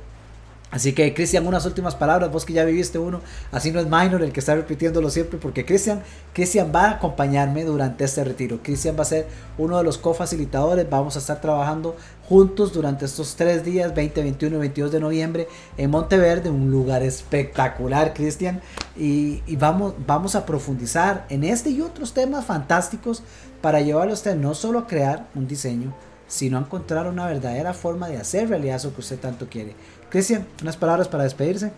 [0.69, 4.21] Así que Cristian, unas últimas palabras, vos que ya viviste uno, así no es Minor
[4.21, 6.03] el que está repitiéndolo siempre, porque Cristian,
[6.33, 8.59] Cristian va a acompañarme durante este retiro.
[8.61, 11.95] Cristian va a ser uno de los cofacilitadores, vamos a estar trabajando
[12.27, 15.47] juntos durante estos tres días, 20, 21 y 22 de noviembre,
[15.77, 18.61] en Monteverde, un lugar espectacular, Cristian,
[18.97, 23.23] y, vamos, vamos a profundizar en este y otros temas fantásticos
[23.61, 25.93] para llevarlo a usted no solo a crear un diseño,
[26.27, 29.75] sino a encontrar una verdadera forma de hacer realidad eso que usted tanto quiere.
[30.09, 31.71] Cristian, unas palabras para despedirse.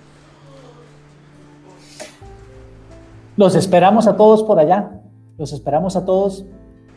[3.35, 4.91] Los esperamos a todos por allá.
[5.37, 6.45] Los esperamos a todos.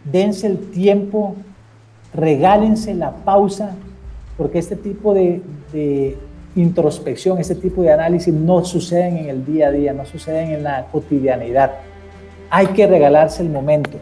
[0.04, 1.36] Dense el tiempo,
[2.12, 3.76] regálense la pausa,
[4.36, 5.40] porque este tipo de,
[5.72, 6.18] de
[6.56, 10.64] introspección, este tipo de análisis no suceden en el día a día, no suceden en
[10.64, 11.72] la cotidianidad.
[12.50, 13.98] Hay que regalarse el momento.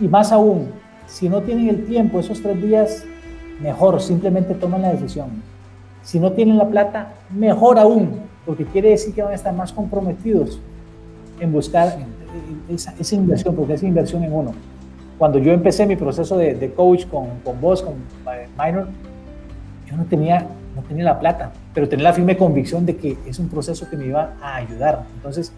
[0.00, 0.68] Y más aún,
[1.06, 3.04] si no tienen el tiempo, esos tres días,
[3.62, 5.42] mejor, simplemente tomen la decisión.
[6.02, 9.72] Si no tienen la plata, mejor aún, porque quiere decir que van a estar más
[9.72, 10.60] comprometidos
[11.40, 11.96] en buscar
[12.68, 14.52] esa, inversión, porque es inversión en uno.
[15.18, 17.94] Cuando yo empecé mi proceso de, coach con, con vos, con
[18.56, 18.88] Minor,
[19.88, 20.46] yo no tenía,
[20.76, 23.96] no tenía la plata, pero tenía la firme convicción de que es un proceso que
[23.96, 25.04] me iba a ayudar.
[25.16, 25.52] Entonces,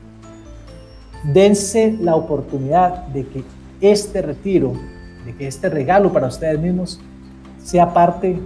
[1.24, 3.45] dense la oportunidad de que
[3.80, 4.72] este retiro
[5.24, 7.01] de que este regalo para ustedes mismos
[7.62, 8.38] sea parte,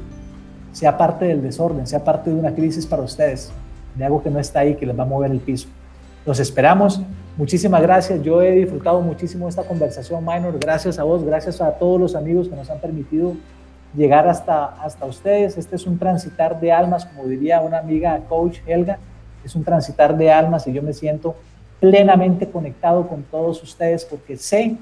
[0.75, 3.51] sea parte del desorden, sea parte de una crisis para ustedes,
[3.95, 5.69] de algo que no está ahí, que les va a mover el piso.
[6.27, 7.01] Los esperamos.
[7.37, 8.23] Muchísimas gracias.
[8.23, 10.59] Yo he disfrutado muchísimo esta conversación, Minor.
[10.59, 13.35] Gracias a vos, gracias a todos los amigos que nos han permitido
[13.95, 15.57] llegar hasta, hasta ustedes.
[15.57, 18.99] Este es un transitar de almas, como diría una amiga coach Helga,
[19.45, 21.37] es un transitar de almas y yo me siento
[21.79, 24.77] plenamente conectado con todos ustedes porque sé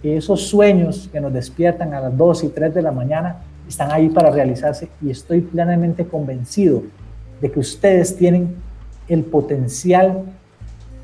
[0.00, 3.90] que esos sueños que nos despiertan a las 2 y 3 de la mañana están
[3.92, 6.82] ahí para realizarse y estoy plenamente convencido
[7.40, 8.56] de que ustedes tienen
[9.08, 10.24] el potencial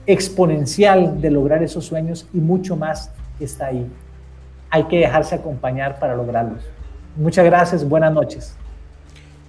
[0.06, 3.86] exponencial de lograr esos sueños y mucho más que está ahí.
[4.70, 6.64] Hay que dejarse acompañar para lograrlos.
[7.16, 8.56] Muchas gracias, buenas noches.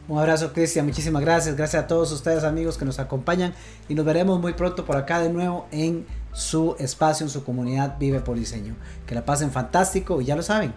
[0.07, 0.85] Un abrazo, Cristian.
[0.85, 1.55] Muchísimas gracias.
[1.55, 3.53] Gracias a todos ustedes, amigos, que nos acompañan.
[3.87, 7.95] Y nos veremos muy pronto por acá de nuevo en su espacio, en su comunidad
[7.99, 8.75] Vive por Diseño.
[9.07, 10.73] Que la pasen fantástico y ya lo saben.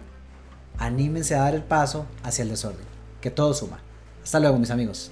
[0.77, 2.85] Anímense a dar el paso hacia el desorden.
[3.21, 3.79] Que todo suma.
[4.23, 5.11] Hasta luego, mis amigos.